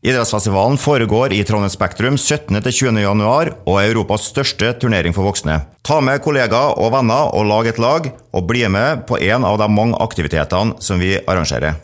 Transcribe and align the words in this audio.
Idrettsfestivalen 0.00 0.78
foregår 0.80 1.32
i 1.36 1.42
Trondheim 1.44 1.68
Spektrum 1.68 2.14
17.-20. 2.16 3.02
januar 3.02 3.50
og 3.68 3.74
er 3.82 3.90
Europas 3.90 4.30
største 4.30 4.70
turnering 4.80 5.12
for 5.12 5.28
voksne. 5.28 5.58
Ta 5.84 5.98
med 6.00 6.22
kollegaer 6.24 6.78
og 6.80 6.94
venner 6.94 7.28
og 7.36 7.44
lag 7.44 7.68
et 7.68 7.76
lag, 7.76 8.08
og 8.32 8.46
bli 8.48 8.64
med 8.72 9.04
på 9.04 9.18
en 9.20 9.44
av 9.44 9.58
de 9.60 9.68
mange 9.68 9.98
aktivitetene 10.00 10.80
som 10.80 10.96
vi 11.04 11.18
arrangerer. 11.20 11.76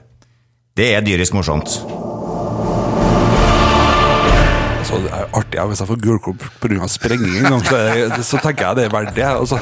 Det 0.80 0.88
er 0.96 1.04
dyrisk 1.04 1.36
morsomt. 1.36 1.68
Så 4.86 5.02
det 5.04 5.12
er 5.12 5.26
jo 5.26 5.30
artig 5.42 5.68
hvis 5.68 5.84
jeg 5.84 5.90
får 5.92 6.00
gulkort 6.08 6.48
pga. 6.62 6.88
sprenging 6.88 7.36
en 7.42 7.50
gang, 7.58 7.68
så, 7.68 8.22
så 8.24 8.40
tenker 8.40 8.70
jeg 8.70 8.80
det 8.80 8.88
er 8.88 8.96
verdt 8.96 9.12
det. 9.18 9.28
Altså. 9.28 9.60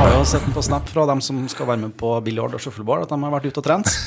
har 0.00 0.16
jo 0.16 0.24
sett 0.24 0.48
den 0.48 0.56
på 0.56 0.62
Snap 0.64 0.88
fra 0.88 1.04
dem 1.12 1.20
som 1.20 1.44
skal 1.52 1.68
være 1.68 1.84
med 1.84 1.92
på 2.00 2.16
billiard 2.24 2.56
og 2.56 2.64
shuffleboard, 2.64 3.04
at 3.04 3.12
de 3.12 3.20
har 3.20 3.36
vært 3.36 3.52
ute 3.52 3.60
og 3.60 3.66
trent. 3.68 3.98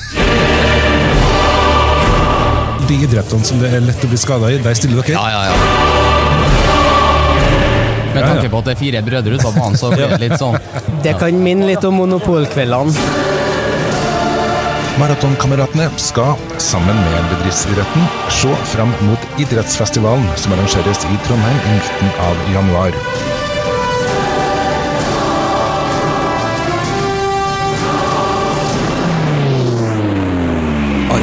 De 2.88 2.96
idrettene 3.00 3.44
som 3.48 3.60
det 3.62 3.70
er 3.72 3.80
lett 3.84 4.02
å 4.04 4.08
bli 4.10 4.18
skada 4.20 4.50
i, 4.52 4.58
der 4.62 4.74
stiller 4.76 5.00
dere? 5.00 5.16
Ja, 5.16 5.24
ja, 5.32 5.42
ja. 5.48 5.54
Med 8.14 8.20
Ja, 8.20 8.26
ja. 8.26 8.26
tanke 8.34 8.50
på 8.52 8.58
at 8.60 8.66
det 8.68 8.74
er 8.76 8.78
fire 8.78 9.00
brødre 9.02 9.38
ute 9.38 9.52
banen, 9.56 9.78
så 9.80 9.88
blir 9.90 10.12
det 10.12 10.20
litt 10.22 10.36
sånn 10.38 10.58
Det 11.06 11.16
kan 11.18 11.40
minne 11.42 11.66
litt 11.66 11.84
om 11.88 11.96
monopolkveldene. 11.98 12.92
Maratonkameratene 15.00 15.88
skal, 15.98 16.36
sammen 16.62 16.94
med 17.08 17.24
bedriftsidretten, 17.32 18.04
se 18.30 18.52
fram 18.70 18.92
mot 19.08 19.24
idrettsfestivalen 19.42 20.28
som 20.38 20.54
arrangeres 20.54 21.02
i 21.10 21.16
Trondheim 21.26 21.58
i 21.64 21.74
midten 21.80 22.12
av 22.28 22.44
januar. 22.54 23.00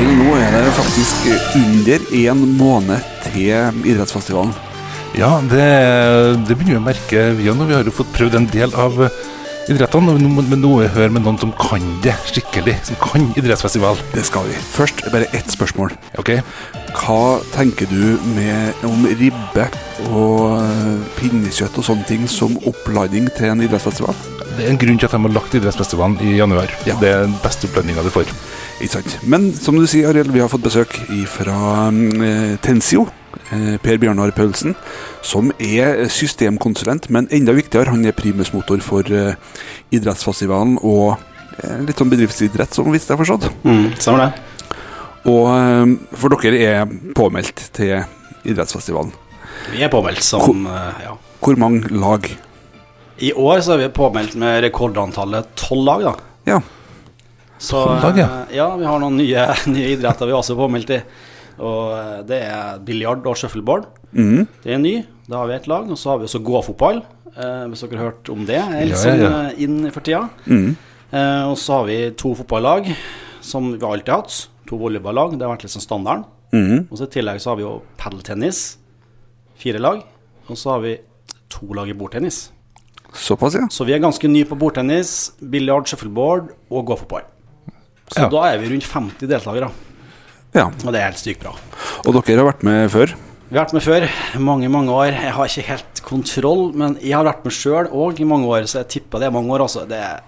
Arild, 0.02 0.18
nå 0.18 0.34
er 0.42 0.54
det 0.66 0.72
faktisk 0.74 1.26
under 1.60 2.06
én 2.18 2.40
måned 2.58 3.04
til 3.28 3.82
idrettsfestivalen. 3.92 4.54
Ja, 5.14 5.36
det, 5.46 5.66
det 6.48 6.56
begynner 6.58 6.78
vi 6.78 6.80
å 6.80 6.86
merke 6.86 7.26
vi 7.38 7.50
òg. 7.52 7.62
Vi 7.68 7.76
har 7.76 7.86
jo 7.86 7.94
fått 7.94 8.10
prøvd 8.16 8.38
en 8.40 8.48
del 8.50 8.74
av 8.80 8.98
idrettene, 9.70 10.16
nå- 10.18 10.46
men 10.48 10.62
nå 10.64 10.72
hører 10.96 11.12
med 11.14 11.22
noen 11.28 11.38
som 11.42 11.52
kan 11.60 11.84
det 12.02 12.16
skikkelig. 12.32 12.80
Som 12.88 12.98
kan 13.04 13.28
idrettsfestival. 13.38 14.00
Det 14.16 14.24
skal 14.26 14.48
vi. 14.50 14.58
Først 14.74 15.04
bare 15.14 15.28
ett 15.38 15.54
spørsmål. 15.54 15.94
Ok? 16.18 16.34
Hva 16.98 17.20
tenker 17.54 17.86
du 17.92 18.18
med, 18.34 18.82
om 18.88 19.06
ribbe 19.06 19.68
og 20.10 20.56
eh, 20.64 20.96
pinnekjøtt 21.20 21.78
og 21.78 21.86
sånne 21.92 22.08
ting 22.10 22.26
som 22.32 22.58
oppladning 22.72 23.30
til 23.38 23.52
en 23.54 23.62
idrettsfestival? 23.68 24.18
Det 24.58 24.66
er 24.66 24.74
en 24.74 24.82
grunn 24.82 24.98
til 25.00 25.08
at 25.08 25.14
de 25.14 25.22
har 25.28 25.38
lagt 25.38 25.54
idrettsfestivalen 25.62 26.18
i 26.26 26.34
januar. 26.40 26.74
Ja. 26.90 26.98
Det 27.00 27.14
er 27.14 27.28
den 27.28 27.38
beste 27.46 27.70
oppladninga 27.70 28.04
du 28.08 28.10
får. 28.18 28.34
Ikke 28.82 28.96
sant. 28.98 29.18
Men 29.30 29.52
som 29.54 29.78
du 29.78 29.86
sier, 29.90 30.10
Arild, 30.10 30.32
vi 30.34 30.42
har 30.42 30.50
fått 30.50 30.64
besøk 30.66 30.96
fra 31.30 31.58
eh, 31.94 32.56
Tensio. 32.66 33.08
eh, 33.54 33.78
Per 33.84 33.98
Bjørnar 34.02 34.32
Paulsen, 34.36 34.74
som 35.24 35.52
er 35.62 36.08
systemkonsulent, 36.12 37.10
men 37.14 37.28
enda 37.32 37.54
viktigere, 37.54 37.94
han 37.94 38.06
er 38.10 38.16
primusmotor 38.18 38.82
for 38.84 39.06
eh, 39.06 39.36
idrettsfestivalen 39.94 40.80
og 40.82 41.14
eh, 41.62 41.78
litt 41.86 42.02
sånn 42.02 42.12
bedriftsidrett, 42.12 42.74
som 42.74 42.90
hvis 42.92 43.06
jeg 43.08 43.16
har 43.16 43.22
forstått. 43.22 43.50
Mm, 43.64 43.92
samme 44.02 44.26
det. 44.26 44.76
Og 45.30 45.46
eh, 45.54 45.96
for 46.18 46.34
dere 46.42 46.64
er 46.66 46.96
påmeldt 47.18 47.68
til 47.78 48.00
idrettsfestivalen. 48.50 49.14
Vi 49.72 49.84
er 49.86 49.92
påmeldt 49.94 50.26
som 50.26 50.66
eh, 50.66 51.04
ja. 51.06 51.16
Hvor 51.42 51.58
mange 51.62 51.90
lag? 51.94 52.26
I 53.22 53.32
år 53.38 53.62
så 53.62 53.76
er 53.76 53.84
vi 53.86 53.94
påmeldt 53.94 54.34
med 54.42 54.64
rekordantallet 54.66 55.54
tolv 55.60 55.86
lag, 55.86 56.08
da. 56.10 56.14
Ja. 56.50 56.60
Så, 57.62 57.78
12 58.02 58.18
ja. 58.18 58.26
eh, 58.26 58.56
ja, 58.58 58.68
vi 58.80 58.88
har 58.90 59.02
noen 59.04 59.20
nye, 59.22 59.46
nye 59.76 59.92
idretter 59.96 60.26
vi 60.30 60.34
er 60.34 60.40
også 60.40 60.58
påmeldt 60.58 60.94
i. 60.96 61.00
Og 61.62 61.92
eh, 61.94 62.20
det 62.30 62.40
er 62.48 62.80
biljard 62.86 63.26
og 63.30 63.38
shuffleboard. 63.38 63.90
Mm. 64.18 64.48
Det 64.64 64.74
er 64.76 64.82
ny. 64.82 64.94
Da 65.30 65.42
har 65.44 65.50
vi 65.52 65.58
ett 65.60 65.68
lag. 65.70 65.90
Og 65.94 66.00
så 66.00 66.14
har 66.14 66.22
vi 66.22 66.28
også 66.30 66.42
gåfotball, 66.48 67.04
eh, 67.36 67.66
hvis 67.70 67.84
dere 67.86 68.00
har 68.02 68.10
hørt 68.12 68.32
om 68.34 68.46
det. 68.50 68.58
Er 68.62 68.88
litt 68.90 68.98
Ja, 68.98 69.14
ja, 69.14 69.18
ja. 69.22 69.30
sånn 69.30 69.62
inn 69.68 69.92
for 69.94 70.06
tida. 70.08 70.24
Mm. 70.48 70.72
Eh, 71.12 71.44
og 71.52 71.58
så 71.60 71.78
har 71.82 71.90
vi 71.92 72.00
to 72.18 72.34
fotballag, 72.40 72.90
som 73.46 73.70
vi 73.76 73.80
alltid 73.86 74.10
har 74.14 74.24
hatt. 74.24 74.40
To 74.72 74.80
volleyballag. 74.82 75.36
Det 75.38 75.46
har 75.46 75.54
vært 75.54 75.68
litt 75.68 75.76
sånn 75.76 75.86
standarden. 75.86 76.26
Mm. 76.52 76.88
Og 76.90 76.98
så 77.00 77.06
I 77.08 77.14
tillegg 77.14 77.40
så 77.44 77.54
har 77.54 77.60
vi 77.62 77.68
jo 77.68 77.76
padeltennis. 78.00 78.64
Fire 79.62 79.80
lag. 79.84 80.02
Og 80.50 80.58
så 80.58 80.74
har 80.74 80.82
vi 80.84 80.96
to 81.52 81.70
lag 81.78 81.90
i 81.92 81.96
bordtennis. 81.96 82.48
Såpass, 83.12 83.58
ja. 83.60 83.68
Så 83.70 83.86
vi 83.86 83.94
er 83.94 84.00
ganske 84.02 84.28
nye 84.32 84.48
på 84.48 84.56
bordtennis, 84.58 85.34
biljard, 85.52 85.86
shuffleboard 85.92 86.54
og 86.72 86.86
gåfotball. 86.88 87.28
Så 88.12 88.26
Ja. 88.26 88.30
da 88.30 88.44
er 88.52 88.58
vi 88.60 88.70
rundt 88.74 88.84
50 88.84 89.28
deltakere, 89.28 89.72
ja. 90.54 90.66
og 90.68 90.92
det 90.92 91.00
er 91.00 91.06
helt 91.12 91.18
sykt 91.22 91.44
bra. 91.46 91.54
Og 92.06 92.14
dere 92.14 92.38
har 92.44 92.52
vært 92.52 92.64
med 92.68 92.90
før? 92.92 93.14
Vi 93.52 93.58
har 93.58 93.66
vært 93.66 93.74
med 93.74 93.84
før, 93.84 94.06
mange, 94.40 94.70
mange 94.72 94.92
år. 94.96 95.12
Jeg 95.12 95.32
har 95.36 95.46
ikke 95.48 95.68
helt 95.68 96.02
kontroll, 96.08 96.74
men 96.74 96.96
jeg 97.02 97.14
har 97.16 97.26
vært 97.28 97.44
med 97.44 97.52
sjøl 97.56 97.90
òg 97.92 98.20
i 98.20 98.28
mange 98.28 98.48
år, 98.48 98.64
så 98.68 98.80
jeg 98.80 98.88
tipper 98.88 99.20
det 99.20 99.28
er 99.28 99.32
mange 99.36 99.52
år, 99.52 99.60
altså. 99.66 99.86
Det 99.88 99.98
er, 100.00 100.22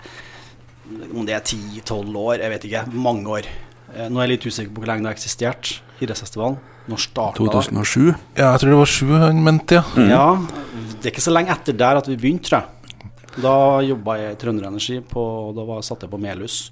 om 1.16 1.26
det 1.26 1.36
er 1.36 1.40
10-12 1.42 2.16
år, 2.20 2.40
jeg 2.44 2.52
vet 2.52 2.66
ikke. 2.68 2.84
Mange 2.94 3.26
år. 3.28 3.48
Eh, 3.96 4.10
Nå 4.10 4.20
er 4.20 4.28
jeg 4.28 4.34
litt 4.38 4.48
usikker 4.52 4.74
på 4.74 4.82
hvor 4.84 4.88
lenge 4.92 5.04
det 5.06 5.12
har 5.12 5.16
eksistert, 5.16 5.80
idrettsfestivalen. 6.04 6.58
Når 6.92 7.00
starta 7.00 7.40
2007? 7.40 8.10
Ja, 8.36 8.52
jeg 8.52 8.60
tror 8.60 8.70
det 8.74 8.80
var 8.82 8.92
sju 8.92 9.12
han 9.22 9.44
mente, 9.44 9.80
ja. 9.80 9.84
Ja, 10.04 10.26
det 11.00 11.06
er 11.08 11.12
ikke 11.14 11.24
så 11.24 11.32
lenge 11.32 11.52
etter 11.56 11.78
der 11.80 12.00
at 12.02 12.08
vi 12.12 12.18
begynte, 12.20 12.50
tror 12.50 12.60
jeg. 12.60 13.12
Da 13.44 13.54
jobba 13.88 14.18
jeg 14.20 14.34
i 14.36 14.40
Trønder 14.42 14.68
Energi, 14.68 15.00
på, 15.00 15.24
da 15.56 15.64
var, 15.64 15.80
satt 15.82 16.04
jeg 16.04 16.12
på 16.12 16.20
Melhus. 16.20 16.72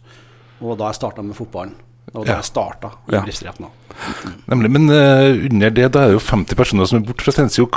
Og 0.62 0.78
da 0.78 0.92
jeg 0.92 1.00
starta 1.02 1.24
med 1.26 1.36
fotballen. 1.38 1.74
Og 2.14 2.26
da 2.26 2.32
Ja. 2.34 2.36
jeg 2.42 2.46
starta 2.50 2.92
i 3.08 3.14
Ja. 3.16 3.22
bedriftsretten. 3.22 3.66
Nemlig. 4.52 4.70
Men 4.72 4.90
uh, 4.90 5.46
under 5.52 5.70
det, 5.70 5.92
da 5.94 6.04
er 6.04 6.08
det 6.12 6.18
jo 6.20 6.24
50 6.26 6.56
personer 6.56 6.86
som 6.90 7.00
er 7.02 7.06
borte 7.08 7.24
fra 7.24 7.32
Stensio. 7.34 7.68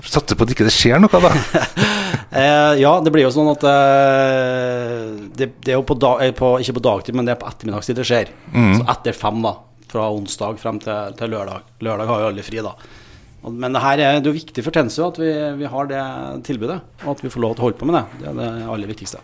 Satser 0.00 0.36
på 0.38 0.46
at 0.46 0.50
ikke 0.54 0.64
det 0.64 0.72
skjer 0.72 1.00
noe, 1.00 1.10
da. 1.10 1.32
Eh, 2.30 2.74
ja, 2.78 2.90
det 3.02 3.10
blir 3.10 3.24
jo 3.24 3.30
sånn 3.34 3.48
at 3.50 3.64
eh, 3.66 5.06
det, 5.34 5.48
det 5.64 5.72
er 5.72 5.78
jo 5.80 5.82
på, 5.86 5.96
da, 5.98 6.12
eh, 6.22 6.30
på 6.36 6.52
Ikke 6.62 6.76
på 6.78 6.82
dagtid, 6.84 7.14
men 7.18 7.26
det 7.26 7.32
er 7.34 7.40
på 7.40 7.48
ettermiddagstid 7.50 7.98
det 7.98 8.04
skjer. 8.06 8.30
Så 8.54 8.84
etter 8.92 9.16
fem, 9.18 9.40
da. 9.42 9.56
Fra 9.90 10.04
onsdag 10.14 10.58
frem 10.62 10.78
til, 10.78 11.14
til 11.18 11.32
lørdag. 11.34 11.64
Lørdag 11.82 12.06
har 12.06 12.20
jo 12.22 12.28
alle 12.30 12.44
fri, 12.46 12.60
da. 12.62 12.70
Og- 13.42 13.52
Men 13.52 13.72
det 13.72 13.80
her 13.80 13.98
er 13.98 14.20
det 14.20 14.26
er 14.28 14.36
viktig 14.36 14.62
for 14.64 14.70
Tensio 14.70 15.06
at 15.08 15.16
vi, 15.18 15.30
vi 15.56 15.64
har 15.64 15.86
det 15.86 16.44
tilbudet, 16.44 16.80
og 17.06 17.10
at 17.16 17.22
vi 17.24 17.28
får 17.32 17.40
lov 17.40 17.54
til 17.56 17.62
å 17.62 17.66
holde 17.68 17.78
på 17.80 17.86
med 17.88 17.94
det. 17.96 18.04
Det 18.20 18.28
er 18.28 18.34
det 18.36 18.68
aller 18.68 18.86
viktigste. 18.90 19.18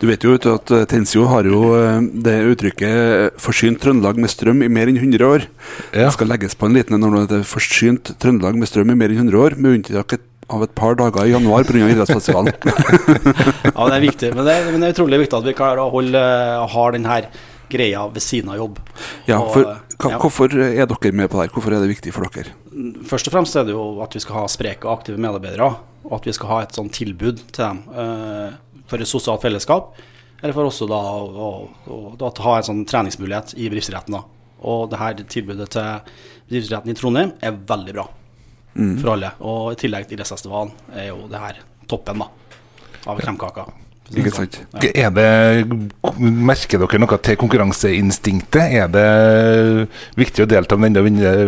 Du 0.00 0.06
vet 0.08 0.22
jo 0.24 0.34
at 0.34 0.70
eh, 0.70 0.84
Tensio 0.86 1.26
har 1.28 1.44
jo 1.44 1.74
eh, 1.76 2.00
det 2.24 2.36
uttrykket 2.56 2.82
eh, 2.88 3.30
'forsynt 3.36 3.78
Trøndelag 3.80 4.16
med 4.16 4.30
strøm 4.30 4.62
i 4.64 4.68
mer 4.68 4.86
enn 4.88 4.96
100 4.96 5.20
år'. 5.28 5.46
Ja. 5.92 6.06
Det 6.08 6.12
skal 6.16 6.28
legges 6.28 6.54
på 6.56 6.66
en 6.66 6.74
liten 6.74 6.94
en 6.94 7.00
når 7.04 7.28
det 7.28 7.40
er 7.40 7.44
'forsynt 7.44 8.16
Trøndelag 8.18 8.56
med 8.56 8.68
strøm 8.68 8.90
i 8.90 8.94
mer 8.96 9.08
enn 9.12 9.28
100 9.28 9.36
år', 9.36 9.56
med 9.58 9.78
unntak 9.84 10.12
et- 10.14 10.24
av 10.50 10.62
et 10.62 10.74
par 10.74 10.94
dager 10.96 11.26
i 11.26 11.32
januar 11.36 11.62
pga. 11.68 11.84
idrettsfestivalen. 11.92 12.54
Ja, 13.76 13.84
det 13.84 13.96
er 13.98 14.00
viktig. 14.00 14.34
Men 14.34 14.46
det 14.46 14.54
er, 14.56 14.70
men 14.72 14.80
det 14.80 14.88
er 14.88 14.94
utrolig 14.96 15.18
viktig 15.20 15.36
at 15.36 15.44
vi 15.44 15.52
klarer 15.52 15.82
å 15.84 15.90
holde 15.92 16.22
ha 16.72 16.90
den 16.90 17.04
her 17.04 17.26
greia 17.68 18.06
ved 18.08 18.22
siden 18.24 18.48
av 18.48 18.56
jobb. 18.56 18.78
Ja, 19.28 19.40
Og, 19.42 19.52
for 19.52 19.76
hva, 19.98 20.12
ja. 20.12 20.18
Hvorfor 20.22 20.52
er 20.54 20.86
dere 20.86 21.10
med 21.16 21.26
på 21.30 21.40
det? 21.40 21.50
Hvorfor 21.50 21.74
er 21.74 21.82
det 21.82 21.90
viktig 21.90 22.12
for 22.14 22.30
dere? 22.30 22.52
Først 23.08 23.26
og 23.26 23.34
fremst 23.34 23.56
er 23.58 23.66
det 23.66 23.74
jo 23.74 23.98
at 24.04 24.14
vi 24.14 24.22
skal 24.22 24.40
ha 24.40 24.44
spreke 24.50 24.86
og 24.86 25.00
aktive 25.00 25.18
medarbeidere, 25.18 25.72
og 26.06 26.12
at 26.20 26.28
vi 26.28 26.34
skal 26.36 26.52
ha 26.52 26.58
et 26.62 26.78
sånt 26.78 26.94
tilbud 26.94 27.42
til 27.50 27.64
dem 27.64 27.80
eh, 27.90 28.54
for 28.86 29.02
et 29.02 29.10
sosialt 29.10 29.42
fellesskap. 29.42 29.98
Eller 30.38 30.54
for 30.54 30.70
også 30.70 30.86
da 30.86 31.00
å, 31.02 31.48
å, 31.90 31.98
å, 32.14 32.30
ha 32.44 32.54
en 32.54 32.68
sånn 32.68 32.84
treningsmulighet 32.86 33.56
i 33.58 33.66
bedriftsretten. 33.66 34.14
da. 34.14 34.22
Og 34.70 34.86
det 34.92 35.02
her 35.02 35.18
tilbudet 35.24 35.72
til 35.74 36.14
bedriftsretten 36.46 36.94
i 36.94 36.98
Trondheim 36.98 37.34
er 37.42 37.58
veldig 37.58 37.96
bra 37.98 38.06
for 38.78 39.12
alle. 39.16 39.32
Og 39.42 39.72
i 39.74 39.80
tillegg 39.82 40.06
til 40.06 40.18
idrettsfestivalen 40.18 40.70
er 40.94 41.10
jo 41.10 41.26
det 41.30 41.42
her 41.42 41.58
toppen 41.90 42.22
da, 42.22 42.30
av 43.10 43.18
kremkaka. 43.18 43.66
Ikke 44.16 44.32
sant? 44.32 44.56
Er 44.88 45.10
det, 45.12 45.26
merker 46.18 46.80
dere 46.80 47.00
noe 47.02 47.18
til 47.20 47.36
konkurranseinstinktet? 47.40 48.72
Er 48.80 48.88
det 48.92 49.04
viktig 50.16 50.46
å 50.46 50.48
delta, 50.48 50.78
men 50.80 50.96
enda 50.96 51.02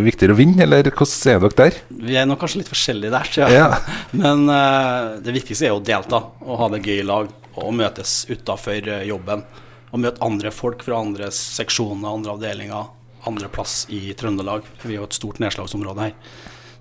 viktigere 0.04 0.36
å 0.36 0.38
vinne, 0.38 0.66
eller 0.66 0.90
hvordan 0.90 1.32
er 1.32 1.40
dere 1.40 1.56
der? 1.62 1.80
Vi 2.04 2.18
er 2.20 2.28
nok 2.28 2.42
kanskje 2.42 2.60
litt 2.60 2.72
forskjellige 2.72 3.14
der, 3.14 3.32
tror 3.32 3.46
jeg. 3.46 3.62
Ja. 3.62 3.96
Men 4.22 4.44
uh, 4.50 5.16
det 5.24 5.34
viktigste 5.38 5.68
er 5.68 5.74
jo 5.74 5.80
å 5.80 5.84
delta 5.84 6.20
og 6.44 6.60
ha 6.60 6.70
det 6.74 6.82
gøy 6.84 7.00
i 7.00 7.08
lag 7.08 7.32
og 7.60 7.74
møtes 7.76 8.22
utafor 8.28 8.92
jobben. 9.08 9.44
Og 9.90 10.04
møte 10.04 10.22
andre 10.22 10.52
folk 10.54 10.84
fra 10.86 11.00
andre 11.00 11.32
seksjoner, 11.34 12.12
andre 12.12 12.36
avdelinger, 12.36 12.92
andre 13.26 13.50
plass 13.52 13.86
i 13.92 14.12
Trøndelag. 14.16 14.68
Vi 14.84 14.94
er 14.94 15.00
jo 15.00 15.08
et 15.08 15.16
stort 15.16 15.40
nedslagsområde 15.42 16.10
her. 16.10 16.16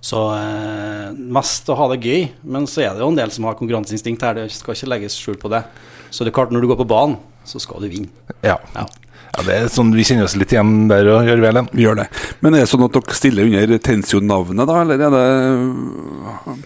Så 0.02 0.20
eh, 0.32 1.10
mest 1.12 1.68
å 1.70 1.76
ha 1.76 1.90
det 1.92 2.00
gøy, 2.08 2.30
men 2.48 2.68
så 2.72 2.86
er 2.86 2.96
det 2.96 3.04
jo 3.04 3.12
en 3.12 3.20
del 3.20 3.34
som 3.36 3.50
har 3.50 3.58
konkurranseinstinkt 3.60 4.24
her. 4.24 4.38
Det 4.38 4.48
skal 4.56 4.78
ikke 4.78 4.92
legges 4.94 5.18
skjul 5.20 5.40
på 5.42 5.52
det. 5.52 5.66
Så 6.10 6.24
det 6.24 6.32
er 6.32 6.40
klart, 6.40 6.56
når 6.56 6.64
du 6.64 6.72
går 6.72 6.80
på 6.80 6.88
banen, 6.90 7.20
så 7.48 7.60
skal 7.62 7.84
du 7.84 7.92
vinne. 7.92 8.10
Ja. 8.46 8.58
Ja. 8.76 8.86
ja 8.86 9.46
det 9.46 9.58
er 9.58 9.70
sånn, 9.72 9.92
Vi 9.96 10.06
kjenner 10.08 10.30
oss 10.30 10.38
litt 10.40 10.56
igjen 10.56 10.88
der 10.92 11.12
og 11.12 11.28
gjør 11.28 11.44
vel. 11.50 11.62
Vi 11.74 11.86
gjør 11.86 12.04
det. 12.04 12.10
Men 12.40 12.56
er 12.56 12.64
det 12.64 12.72
sånn 12.72 12.88
at 12.88 12.96
dere 12.96 13.20
stiller 13.20 13.50
under 13.50 13.84
Tensio-navnet, 13.90 14.70
da, 14.72 14.82
eller 14.86 15.06
er 15.10 15.16
det 15.18 16.58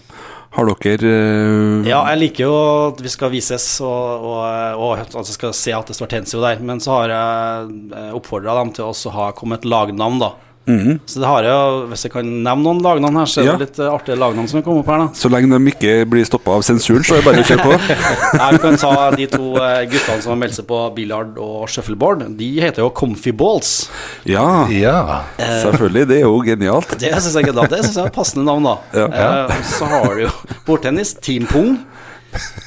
Har 0.53 0.69
dere 0.69 1.11
uh... 1.17 1.89
Ja, 1.89 2.03
jeg 2.13 2.21
liker 2.21 2.45
jo 2.45 2.55
at 2.91 3.01
vi 3.01 3.09
skal 3.09 3.33
vises 3.33 3.65
og, 3.81 4.29
og, 4.29 4.41
og 4.77 5.01
altså 5.01 5.33
skal 5.33 5.57
se 5.57 5.73
at 5.73 5.89
det 5.89 5.97
står 5.97 6.13
Tensio 6.13 6.45
der. 6.45 6.61
Men 6.61 6.83
så 6.83 6.99
har 6.99 7.17
jeg 7.17 8.13
oppfordra 8.13 8.59
dem 8.61 8.75
til 8.77 8.91
også 8.91 9.09
å 9.09 9.17
ha 9.17 9.29
kommet 9.33 9.65
lagnavn, 9.65 10.21
da. 10.21 10.35
Så 10.65 11.19
det 11.19 11.27
har 11.27 11.43
jeg, 11.43 11.87
hvis 11.91 12.03
jeg 12.05 12.11
kan 12.13 12.27
nevne 12.45 12.63
noen 12.63 12.79
lagnavn 12.81 13.17
her, 13.19 13.25
så 13.27 13.41
er 13.41 13.43
det 13.43 13.51
Ja. 13.51 13.57
litt 13.59 13.79
eh, 13.83 13.89
artige 13.91 14.15
lagnavn 14.17 14.47
som 14.47 14.59
er 14.59 14.63
kommet 14.63 14.79
opp 14.85 14.91
her. 14.93 14.97
da 15.03 15.07
Så 15.13 15.29
lenge 15.29 15.49
de 15.51 15.71
ikke 15.73 15.95
blir 16.09 16.23
stoppa 16.25 16.51
av 16.55 16.61
sensuren, 16.63 17.03
så 17.03 17.17
er 17.17 17.21
det 17.21 17.25
bare 17.27 17.43
å 17.43 17.47
kjøre 17.49 17.65
på. 17.67 17.73
Nei, 18.39 18.51
Vi 18.53 18.61
kan 18.63 18.77
ta 18.79 19.11
de 19.11 19.27
to 19.27 19.49
eh, 19.59 19.83
guttene 19.91 20.21
som 20.23 20.31
har 20.31 20.39
meldt 20.39 20.55
seg 20.55 20.67
på 20.69 20.79
billard 20.95 21.37
og 21.37 21.67
shuffleboard. 21.67 22.23
De 22.39 22.49
heter 22.63 22.81
jo 22.85 22.89
Comfy 22.95 23.31
Balls. 23.35 23.89
Ja, 24.25 24.65
Ja. 24.71 25.23
selvfølgelig. 25.37 26.07
Det 26.07 26.17
er 26.21 26.25
jo 26.29 26.39
genialt. 26.47 26.95
Det 26.97 27.11
syns 27.11 27.33
jeg, 27.35 27.51
jeg 27.51 28.05
er 28.05 28.09
passende 28.15 28.45
navn, 28.47 28.63
da. 28.63 28.77
Ja. 28.95 29.07
Eh, 29.49 29.61
så 29.67 29.85
har 29.91 30.15
du 30.15 30.21
jo 30.27 30.31
bordtennis, 30.65 31.13
Team 31.19 31.45
Pung. 31.45 31.75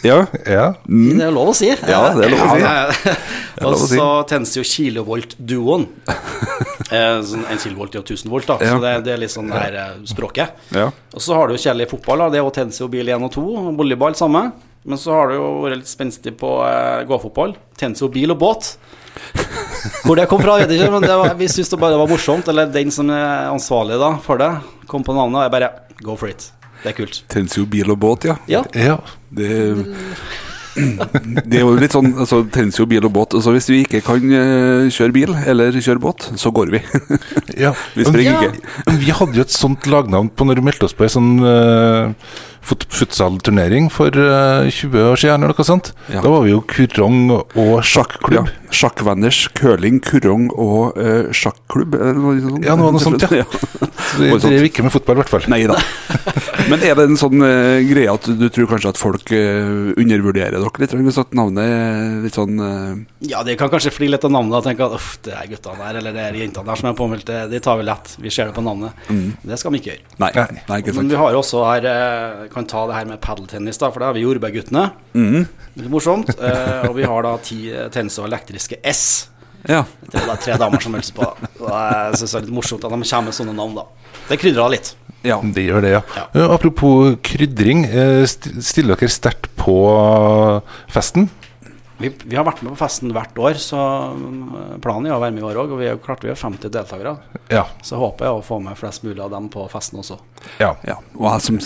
Ja, 0.06 0.18
ja. 0.46 0.66
Det 0.86 1.24
er 1.26 1.32
lov 1.34 1.50
å 1.50 1.54
si. 1.56 1.68
Ja, 1.70 2.00
det 2.14 2.28
er 2.28 2.32
lov 2.34 2.44
å 2.44 2.52
si. 2.52 2.62
Ja, 2.62 2.74
er 2.86 3.64
lov 3.64 3.72
Og 3.72 3.78
å 3.78 3.88
si. 3.88 3.96
så 4.00 4.08
tennes 4.30 4.54
jo 4.58 4.66
kilovolt-duoen. 4.74 5.88
Eh, 6.86 7.16
sånn 7.26 7.42
en 7.50 7.58
kilovolt 7.58 7.90
til 7.96 8.02
1000 8.04 8.30
volt, 8.30 8.46
da. 8.46 8.54
Ja. 8.62 8.76
Så 8.76 8.82
det, 8.84 8.90
det 9.08 9.10
er 9.10 9.18
litt 9.18 9.32
sånn 9.32 9.48
det 9.50 9.58
her 9.58 9.74
eh, 9.80 9.94
språket. 10.06 10.60
Ja. 10.70 10.84
Og 11.16 11.24
så 11.24 11.34
har 11.34 11.48
du 11.48 11.56
jo 11.56 11.58
kjedelig 11.58 11.88
fotball, 11.90 12.22
da. 12.22 12.28
Det 12.30 12.38
er 12.38 12.44
jo 12.44 12.52
Tensio 12.54 12.86
bil 12.92 13.10
1 13.10 13.26
og 13.26 13.32
2. 13.34 13.42
og 13.58 13.72
Volleyball 13.80 14.14
samme. 14.14 14.44
Men 14.86 15.00
så 15.02 15.16
har 15.16 15.32
du 15.32 15.34
jo 15.34 15.48
vært 15.64 15.80
litt 15.80 15.90
spenstig 15.90 16.36
på 16.38 16.52
eh, 16.62 17.02
gåfotball. 17.10 17.56
Tensio 17.80 18.06
bil 18.14 18.36
og 18.36 18.38
båt. 18.38 18.68
Hvor 20.06 20.14
det 20.18 20.28
kom 20.30 20.38
fra, 20.44 20.60
vet 20.60 20.70
jeg 20.70 20.84
ikke, 20.84 20.92
men 20.94 21.08
det 21.08 21.18
var, 21.18 21.34
vi 21.34 21.50
syntes 21.50 21.74
det 21.74 21.80
bare 21.82 21.98
var 21.98 22.12
morsomt. 22.12 22.46
Eller 22.54 22.70
den 22.70 22.94
som 22.94 23.10
er 23.10 23.50
ansvarlig 23.50 23.98
da 23.98 24.12
for 24.22 24.38
det, 24.38 24.52
kom 24.86 25.02
på 25.02 25.16
navnet, 25.16 25.40
og 25.42 25.48
jeg 25.48 25.56
bare 25.58 25.72
Go 26.04 26.12
for 26.14 26.28
it. 26.28 26.50
Det 26.86 26.92
er 26.92 26.98
kult. 27.00 27.16
Tensio 27.32 27.64
bil 27.66 27.90
og 27.90 27.98
båt, 27.98 28.28
ja. 28.28 28.36
Ja. 28.46 28.60
ja. 28.78 29.00
Det, 29.34 29.48
det 31.48 31.56
er 31.58 31.62
jo 31.64 31.72
litt 31.80 31.94
sånn 31.96 32.12
altså, 32.20 32.42
Tensio 32.52 32.84
bil 32.86 33.06
og 33.08 33.12
båt. 33.16 33.34
Altså, 33.34 33.50
hvis 33.56 33.66
vi 33.72 33.80
ikke 33.82 34.02
kan 34.06 34.22
eh, 34.30 34.86
kjøre 34.92 35.14
bil 35.16 35.32
eller 35.48 35.78
kjøre 35.82 36.02
båt, 36.04 36.28
så 36.38 36.52
går 36.54 36.70
vi. 36.76 36.82
ja. 37.64 37.72
Vi 37.96 38.06
springer 38.06 38.36
Ja. 38.36 38.52
ikke. 38.52 38.96
Vi 39.00 39.14
hadde 39.18 39.40
jo 39.40 39.46
et 39.46 39.54
sånt 39.56 39.88
lagnavn 39.90 40.30
på 40.30 40.46
når 40.46 40.60
vi 40.60 40.66
meldte 40.68 40.86
oss 40.86 40.94
på 40.96 41.06
ei 41.08 41.12
sånn 41.12 41.32
uh, 41.42 42.12
fut 42.66 42.86
futsalturnering 42.90 43.88
for 43.92 44.10
eh, 44.10 44.68
20 44.70 45.10
år 45.12 45.20
siden, 45.20 45.44
eller 45.46 45.56
noe 45.56 45.66
sånt. 45.66 45.92
Ja. 46.10 46.22
Da 46.24 46.32
var 46.32 46.46
vi 46.46 46.54
jo 46.54 46.62
kurong 46.70 47.30
og 47.36 47.74
sjakklubb. 47.86 48.50
Ja. 48.50 48.62
Sjakkvenners 48.76 49.44
curling, 49.56 50.00
kurong 50.02 50.48
og 50.50 50.96
uh, 50.98 51.28
sjakklubb, 51.30 51.94
Ja, 52.66 52.74
noe 52.76 52.90
noe 52.92 53.00
sånt, 53.00 53.22
ja. 53.22 53.44
ja. 53.44 53.44
vi 54.18 54.32
driver 54.42 54.66
ikke 54.66 54.84
med 54.84 54.92
fotball, 54.92 55.16
i 55.16 55.22
hvert 55.22 55.32
fall. 55.32 55.46
Nei 55.52 55.60
da. 55.70 55.78
Men 56.70 56.82
er 56.82 56.96
det 56.98 57.06
en 57.06 57.18
sånn 57.20 57.38
uh, 57.44 57.78
greie 57.86 58.10
at 58.10 58.26
du 58.26 58.46
tror 58.50 58.68
kanskje 58.72 58.90
at 58.90 59.00
folk 59.00 59.30
uh, 59.30 59.92
undervurderer 59.94 60.58
dere 60.58 60.82
litt? 60.82 60.96
Hvis 61.06 61.20
at 61.22 61.36
navnet 61.38 61.62
er 61.62 62.18
litt 62.24 62.36
sånn 62.36 62.58
eh, 62.62 63.28
Ja, 63.30 63.42
de 63.46 63.54
kan 63.58 63.70
kanskje 63.72 63.92
fly 63.94 64.08
litt 64.10 64.24
av 64.26 64.32
navnet 64.34 64.58
og 64.58 64.66
tenke 64.66 64.86
at 64.86 64.96
uff, 64.98 65.12
det 65.26 65.34
er 65.36 65.46
guttene 65.50 65.78
der, 65.84 66.00
eller 66.00 66.16
det 66.16 66.24
er 66.26 66.38
jentene 66.40 66.66
der 66.66 66.80
som 66.80 66.90
er 66.90 66.98
påmeldt, 66.98 67.26
det, 67.28 67.40
de 67.52 67.60
tar 67.62 67.78
vi 67.80 67.86
lett. 67.86 68.14
Vi 68.22 68.32
ser 68.34 68.50
det 68.50 68.56
på 68.56 68.64
navnet. 68.66 69.06
Det 69.46 69.58
skal 69.60 69.74
vi 69.74 69.82
ikke 69.82 69.92
gjøre. 69.94 70.04
Nei, 70.22 70.32
Nei. 70.34 70.80
ikke 70.80 70.92
sant. 70.94 71.00
Men 71.00 71.12
vi 71.12 71.20
har 71.20 71.38
også 71.38 71.62
her 71.68 71.88
eh, 71.92 72.44
Kan 72.56 72.64
ta 72.70 72.86
det 72.88 72.96
her 72.96 73.04
med 73.10 73.20
padeltennis, 73.20 73.76
da, 73.76 73.90
for 73.92 74.00
det 74.00 74.06
har 74.08 74.14
vi 74.16 74.22
Jordbærguttene. 74.24 74.86
Litt 75.76 75.90
morsomt. 75.92 76.30
Eh, 76.40 76.86
og 76.88 76.94
vi 76.96 77.04
har 77.04 77.26
da 77.26 77.34
ti 77.44 77.58
eh, 77.68 77.90
tennis 77.92 78.16
og 78.22 78.30
elektriske 78.30 78.78
S. 78.88 79.02
Ja. 79.68 79.82
Det 80.08 80.22
er 80.22 80.28
da 80.30 80.36
tre 80.40 80.54
damer 80.62 80.80
som 80.80 80.94
melder 80.94 81.08
seg 81.10 81.18
på. 81.18 81.26
Og 81.60 81.68
jeg 81.68 82.20
syns 82.22 82.32
det 82.32 82.38
er 82.40 82.46
litt 82.46 82.54
morsomt 82.56 82.86
at 82.86 82.94
de 82.94 83.00
kommer 83.02 83.28
med 83.28 83.36
sånne 83.36 83.54
navn, 83.58 83.76
da. 83.76 83.84
Det 84.30 84.38
krydrer 84.40 84.72
litt. 84.72 84.94
ja. 85.26 85.36
Det 85.42 85.64
gjør 85.66 85.84
det, 85.84 85.90
ja. 85.98 86.00
Ja. 86.16 86.24
Eh, 86.32 86.54
Apropos 86.56 87.16
krydring. 87.28 87.84
eh, 87.84 88.24
Stiller 88.30 88.96
dere 88.96 89.10
sterkt 89.12 89.50
på 89.60 89.76
festen? 90.96 91.28
Vi, 91.98 92.10
vi 92.24 92.36
har 92.36 92.44
vært 92.44 92.60
med 92.60 92.74
på 92.74 92.80
festen 92.82 93.12
hvert 93.16 93.38
år, 93.40 93.56
så 93.60 93.78
mm, 94.12 94.80
planen 94.84 95.08
er 95.08 95.14
å 95.16 95.20
være 95.22 95.32
med 95.32 95.40
i 95.40 95.46
år 95.48 95.60
òg. 95.62 95.72
Og 95.72 95.80
vi 95.80 95.88
er 95.88 96.00
klart 96.02 96.24
vi 96.26 96.32
er 96.32 96.36
50 96.36 96.72
deltakere. 96.72 97.14
Ja. 97.52 97.64
Så 97.84 97.96
håper 98.00 98.28
jeg 98.28 98.36
å 98.36 98.42
få 98.44 98.58
med 98.60 98.76
flest 98.76 99.06
mulig 99.06 99.22
av 99.24 99.32
dem 99.32 99.48
på 99.52 99.64
festen 99.72 100.02
også. 100.02 100.18
ja. 100.60 100.74
Ja, 100.86 100.98
og 101.16 101.30
jeg 101.30 101.44
som 101.46 101.60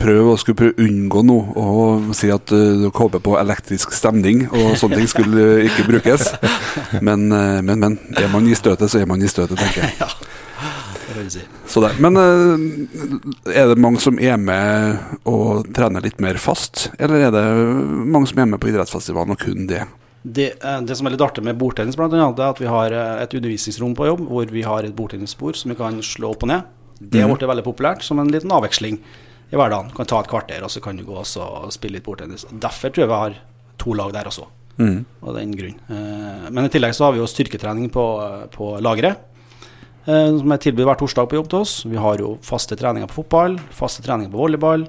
prøver 0.00 0.30
å 0.32 0.38
skulle 0.40 0.58
prøve 0.62 0.74
å 0.76 0.86
unngå 0.86 1.22
noe 1.28 1.56
og 1.60 2.14
si 2.16 2.30
at 2.32 2.50
uh, 2.54 2.62
dere 2.80 2.92
håper 2.96 3.22
på 3.22 3.36
elektrisk 3.38 3.92
stemning, 3.94 4.46
og 4.48 4.78
sånne 4.80 5.02
ting 5.02 5.10
skulle 5.12 5.46
ikke 5.68 5.86
brukes. 5.90 6.32
Men, 7.06 7.28
uh, 7.32 7.60
men, 7.64 7.78
men. 7.80 7.98
Er 8.16 8.28
man 8.32 8.46
i 8.48 8.56
støtet, 8.56 8.88
så 8.90 9.00
er 9.00 9.08
man 9.08 9.22
i 9.22 9.28
støtet, 9.28 9.58
tenker 9.60 9.84
jeg. 9.84 9.96
Det 9.98 10.25
vil 11.18 11.28
jeg 11.28 11.44
si. 11.44 12.00
Men 12.02 12.16
uh, 12.16 13.52
er 13.52 13.70
det 13.70 13.78
mange 13.82 14.00
som 14.02 14.18
er 14.22 14.36
med 14.40 15.22
og 15.28 15.68
trener 15.76 16.04
litt 16.04 16.20
mer 16.22 16.38
fast, 16.40 16.90
eller 16.98 17.28
er 17.28 17.34
det 17.34 17.46
mange 18.06 18.30
som 18.30 18.42
er 18.42 18.50
med 18.52 18.62
på 18.62 18.70
idrettsfestivalen 18.72 19.36
og 19.36 19.40
kun 19.42 19.70
det? 19.70 19.84
Det, 20.26 20.64
eh, 20.64 20.80
det 20.82 20.96
som 20.98 21.06
er 21.06 21.14
litt 21.14 21.22
artig 21.22 21.44
med 21.46 21.58
bordtennis, 21.58 21.94
blant 21.98 22.14
annet, 22.16 22.40
er 22.40 22.50
at 22.50 22.58
vi 22.58 22.66
har 22.66 22.90
eh, 22.94 23.22
et 23.22 23.34
undervisningsrom 23.38 23.94
på 23.94 24.08
jobb 24.08 24.24
hvor 24.26 24.50
vi 24.50 24.64
har 24.66 24.86
et 24.86 24.96
bordtennisbord 24.96 25.58
som 25.58 25.70
vi 25.70 25.78
kan 25.78 26.00
slå 26.02 26.32
opp 26.34 26.42
og 26.42 26.50
ned. 26.50 26.72
Det 26.98 27.22
har 27.22 27.30
blitt 27.30 27.46
veldig 27.46 27.66
populært 27.66 28.02
som 28.02 28.18
en 28.18 28.32
liten 28.32 28.50
avveksling 28.50 28.98
i 28.98 29.54
hverdagen. 29.54 29.92
Du 29.92 29.94
kan 29.98 30.08
ta 30.10 30.18
et 30.22 30.30
kvarter, 30.30 30.64
og 30.66 30.72
så 30.72 30.82
kan 30.82 30.98
du 30.98 31.04
gå 31.06 31.14
og 31.20 31.70
spille 31.74 31.98
litt 31.98 32.06
bordtennis. 32.06 32.46
Derfor 32.50 32.90
tror 32.90 33.04
jeg 33.04 33.12
vi 33.12 33.20
har 33.20 33.38
to 33.78 33.94
lag 33.94 34.14
der 34.16 34.26
også, 34.32 34.48
av 34.80 35.36
den 35.36 35.54
grunn. 35.54 35.78
Eh, 35.92 36.50
Men 36.50 36.66
i 36.66 36.72
tillegg 36.74 36.96
så 36.96 37.06
har 37.06 37.14
vi 37.14 37.22
jo 37.22 37.30
styrketrening 37.30 37.92
på, 37.94 38.06
på 38.56 38.72
lageret. 38.82 39.22
Eh, 40.06 40.38
Som 40.38 40.52
er 40.52 40.58
tilbudt 40.62 40.86
hver 40.88 40.98
torsdag 41.00 41.28
på 41.30 41.38
jobb 41.40 41.48
til 41.50 41.60
oss. 41.60 41.74
Vi 41.86 41.96
har 41.96 42.18
jo 42.18 42.36
faste 42.42 42.76
treninger 42.78 43.08
på 43.10 43.22
fotball, 43.22 43.58
faste 43.70 44.02
treninger 44.02 44.32
på 44.32 44.38
volleyball. 44.42 44.86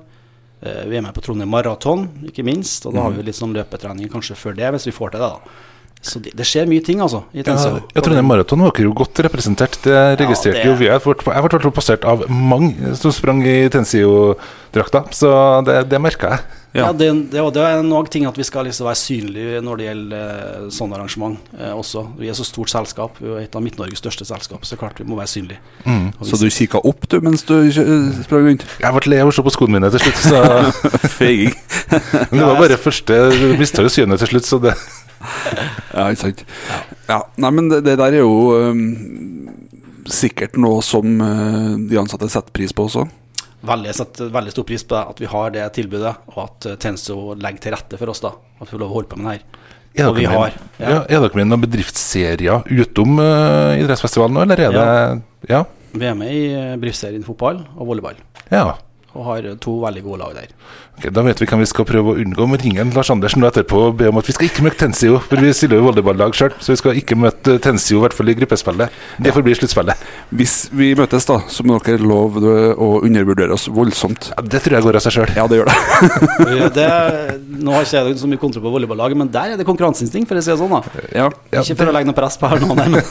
Eh, 0.61 0.85
Vi 0.89 0.97
er 0.97 1.01
med 1.01 1.13
på 1.13 1.21
Trondheim 1.21 1.49
Maraton, 1.49 2.07
ikke 2.25 2.45
minst. 2.45 2.85
Og 2.85 2.93
da 2.93 3.01
har 3.01 3.11
vi 3.11 3.23
litt 3.23 3.35
sånn 3.35 3.53
løpetrening 3.53 4.09
kanskje 4.09 4.35
før 4.35 4.55
det, 4.55 4.71
hvis 4.73 4.87
vi 4.87 4.91
får 4.95 5.11
til 5.11 5.19
det. 5.19 5.29
da 5.29 5.39
Så 6.01 6.21
det, 6.23 6.31
det 6.38 6.45
skjer 6.47 6.67
mye 6.69 6.83
ting, 6.85 7.01
altså. 7.03 7.23
I 7.33 7.44
Ja, 7.44 7.55
jeg 7.95 8.03
tror 8.03 8.15
den 8.15 8.27
Maraton 8.27 8.61
var 8.63 8.71
ikke 8.71 8.85
jo 8.85 8.94
godt 8.95 9.19
representert. 9.25 9.79
Det 9.83 10.19
registrerte 10.19 10.61
det- 10.61 10.65
jo 10.65 10.75
vi. 10.75 10.85
Jeg 10.85 11.01
ble 11.01 11.33
jeg 11.33 11.73
passert 11.73 12.05
av 12.05 12.29
mange 12.29 12.95
som 12.95 13.11
sprang 13.11 13.41
i 13.44 13.67
Tensio-drakta, 13.69 15.03
så 15.11 15.65
det, 15.65 15.89
det 15.89 16.01
merka 16.01 16.29
jeg. 16.35 16.39
Ja, 16.77 16.91
det, 16.94 17.07
det, 17.31 17.41
det 17.55 17.63
er 17.63 17.81
noe 17.85 18.05
ting 18.11 18.27
at 18.29 18.38
vi 18.38 18.45
skal 18.45 18.67
liksom 18.67 18.85
være 18.85 18.99
synlige 18.99 19.61
når 19.65 19.79
det 19.79 19.85
gjelder 19.88 20.25
eh, 20.27 20.65
sånne 20.73 20.97
arrangement 20.97 21.39
eh, 21.57 21.71
også. 21.73 22.03
Vi 22.19 22.29
er 22.29 22.38
så 22.38 22.45
stort 22.45 22.69
selskap, 22.69 23.17
vi 23.21 23.31
er 23.33 23.47
et 23.47 23.55
av 23.57 23.63
Midt-Norges 23.65 24.01
største 24.03 24.27
selskap, 24.27 24.65
så 24.67 24.77
klart 24.77 24.99
vi 25.01 25.07
må 25.07 25.17
være 25.17 25.31
synlige. 25.31 25.57
Mm. 25.88 26.11
Så 26.27 26.38
du 26.38 26.45
kikka 26.53 26.83
opp 26.85 27.07
du 27.09 27.17
mens 27.23 27.45
du 27.47 27.55
uh, 27.57 28.11
sprang 28.21 28.45
rundt? 28.51 28.67
Jeg 28.83 28.94
ble 28.94 29.13
lei 29.13 29.23
av 29.23 29.31
å 29.31 29.33
se 29.33 29.45
på 29.47 29.55
skoene 29.55 29.79
mine 29.79 29.91
til 29.95 30.03
slutt, 30.05 30.21
så 30.27 30.44
Feiging. 31.17 31.55
Men 32.29 32.35
det 32.35 32.45
var 32.45 32.61
bare 32.61 32.79
første 32.81 33.19
Mista 33.57 33.85
jo 33.85 33.94
synet 33.94 34.21
til 34.21 34.35
slutt, 34.35 34.49
så 34.49 34.61
det 34.67 34.75
Ja, 35.97 36.07
ikke 36.12 36.21
sant. 36.21 36.44
Ja, 37.07 37.21
nei, 37.41 37.51
men 37.56 37.69
det, 37.71 37.81
det 37.88 37.95
der 38.00 38.18
er 38.18 38.24
jo 38.24 38.51
um, 38.53 38.81
sikkert 40.07 40.57
noe 40.62 40.83
som 40.85 41.21
uh, 41.24 41.77
de 41.77 42.00
ansatte 42.00 42.29
setter 42.31 42.53
pris 42.56 42.75
på 42.75 42.88
også. 42.88 43.07
veldig, 43.68 43.95
setter 43.95 44.33
veldig 44.33 44.54
stor 44.54 44.68
pris 44.68 44.83
på 44.85 44.95
det, 44.95 45.06
at 45.13 45.23
vi 45.23 45.31
har 45.31 45.56
det 45.56 45.69
tilbudet, 45.78 46.13
og 46.35 46.44
at 46.45 46.69
Tenso 46.83 47.33
legger 47.35 47.63
til 47.63 47.75
rette 47.78 47.99
for 47.99 48.13
oss. 48.13 48.21
da 48.23 48.35
At 48.35 48.68
vi 48.68 48.75
får 48.75 48.83
lov 48.83 48.92
å 48.92 48.99
holde 48.99 49.11
på 49.13 49.21
med 49.21 49.30
det 49.30 49.37
her. 49.37 49.66
Er 49.97 50.13
dere 50.13 50.30
har 50.30 50.57
ja. 50.78 50.99
Er 51.09 51.23
dere 51.23 51.33
med 51.33 51.47
i 51.47 51.49
noen 51.49 51.63
bedriftsserier 51.63 52.68
utom 52.83 53.18
uh, 53.18 53.73
idrettsfestivalen 53.80 54.37
nå, 54.37 54.45
eller 54.45 54.68
er 54.68 54.78
det 54.78 54.87
Ja. 55.56 55.63
Vi 55.97 56.06
er 56.06 56.18
med 56.18 56.30
i 56.30 56.42
eh, 56.54 56.75
bedriftsserien 56.78 57.23
fotball 57.25 57.63
og 57.78 57.87
volleyball, 57.87 58.18
ja. 58.51 58.75
Og 59.18 59.26
har 59.31 59.47
to 59.64 59.80
veldig 59.81 60.04
gode 60.06 60.19
lag 60.21 60.36
der. 60.38 60.52
Okay, 60.97 61.12
Da 61.14 61.21
vet 61.26 61.38
vi 61.42 61.45
hvem 61.50 61.62
vi 61.62 61.68
skal 61.69 61.86
prøve 61.86 62.14
å 62.14 62.18
unngå. 62.21 62.45
Vi 62.56 62.57
ringer 62.64 62.88
Lars 62.95 63.09
Andersen 63.14 63.42
nå 63.44 63.50
etterpå 63.52 63.78
og 63.90 63.97
be 64.00 64.07
om 64.09 64.18
at 64.18 64.26
vi 64.30 64.33
skal 64.33 64.47
ikke 64.50 64.64
møte 64.66 64.80
Tensio, 64.81 65.19
for 65.21 65.38
vi 65.42 65.52
stiller 65.54 65.78
jo 65.81 65.86
volleyballag 65.90 66.33
sjøl. 66.38 66.56
Så 66.62 66.74
vi 66.74 66.80
skal 66.81 66.97
ikke 67.02 67.18
møte 67.19 67.57
Tensio, 67.62 68.00
i 68.00 68.04
hvert 68.06 68.16
fall 68.18 68.31
i 68.33 68.36
gruppespillet. 68.40 68.95
Det 69.21 69.33
får 69.36 69.45
bli 69.45 69.56
sluttspillet. 69.59 70.06
Hvis 70.38 70.56
vi 70.74 70.92
møtes, 70.97 71.28
da, 71.30 71.38
så 71.54 71.66
må 71.68 71.78
dere 71.86 72.02
love 72.02 72.42
å 72.78 72.90
undervurdere 73.06 73.54
oss 73.54 73.68
voldsomt. 73.69 74.31
Ja, 74.33 74.42
det 74.45 74.64
tror 74.66 74.78
jeg 74.80 74.88
går 74.88 75.00
av 75.02 75.06
seg 75.06 75.18
sjøl. 75.19 75.33
Ja, 75.38 75.45
det 75.52 75.62
gjør 75.62 75.69
det. 75.74 75.78
Det, 76.78 76.88
nå 77.64 77.71
har 77.74 77.86
ikke 77.86 78.02
jeg 78.09 78.18
så 78.19 78.28
mye 78.30 78.40
kontroll 78.42 78.64
på 78.66 78.71
volleyballaget, 78.74 79.18
men 79.18 79.30
der 79.33 79.54
er 79.54 79.57
det 79.59 79.66
konkurranseinstinkt, 79.68 80.28
for 80.30 80.38
å 80.38 80.44
si 80.44 80.52
det 80.52 80.57
sånn. 80.59 80.74
da 80.74 81.06
Ja. 81.16 81.28
Ja, 81.54 81.62
Ikke 81.64 81.78
for 81.80 81.90
å 81.90 81.94
legge 81.95 82.09
noe 82.09 82.18
press 82.18 82.36
på 82.42 82.50
her 82.52 82.59
nå, 82.62 82.74
nei, 82.78 82.88
men 82.92 83.02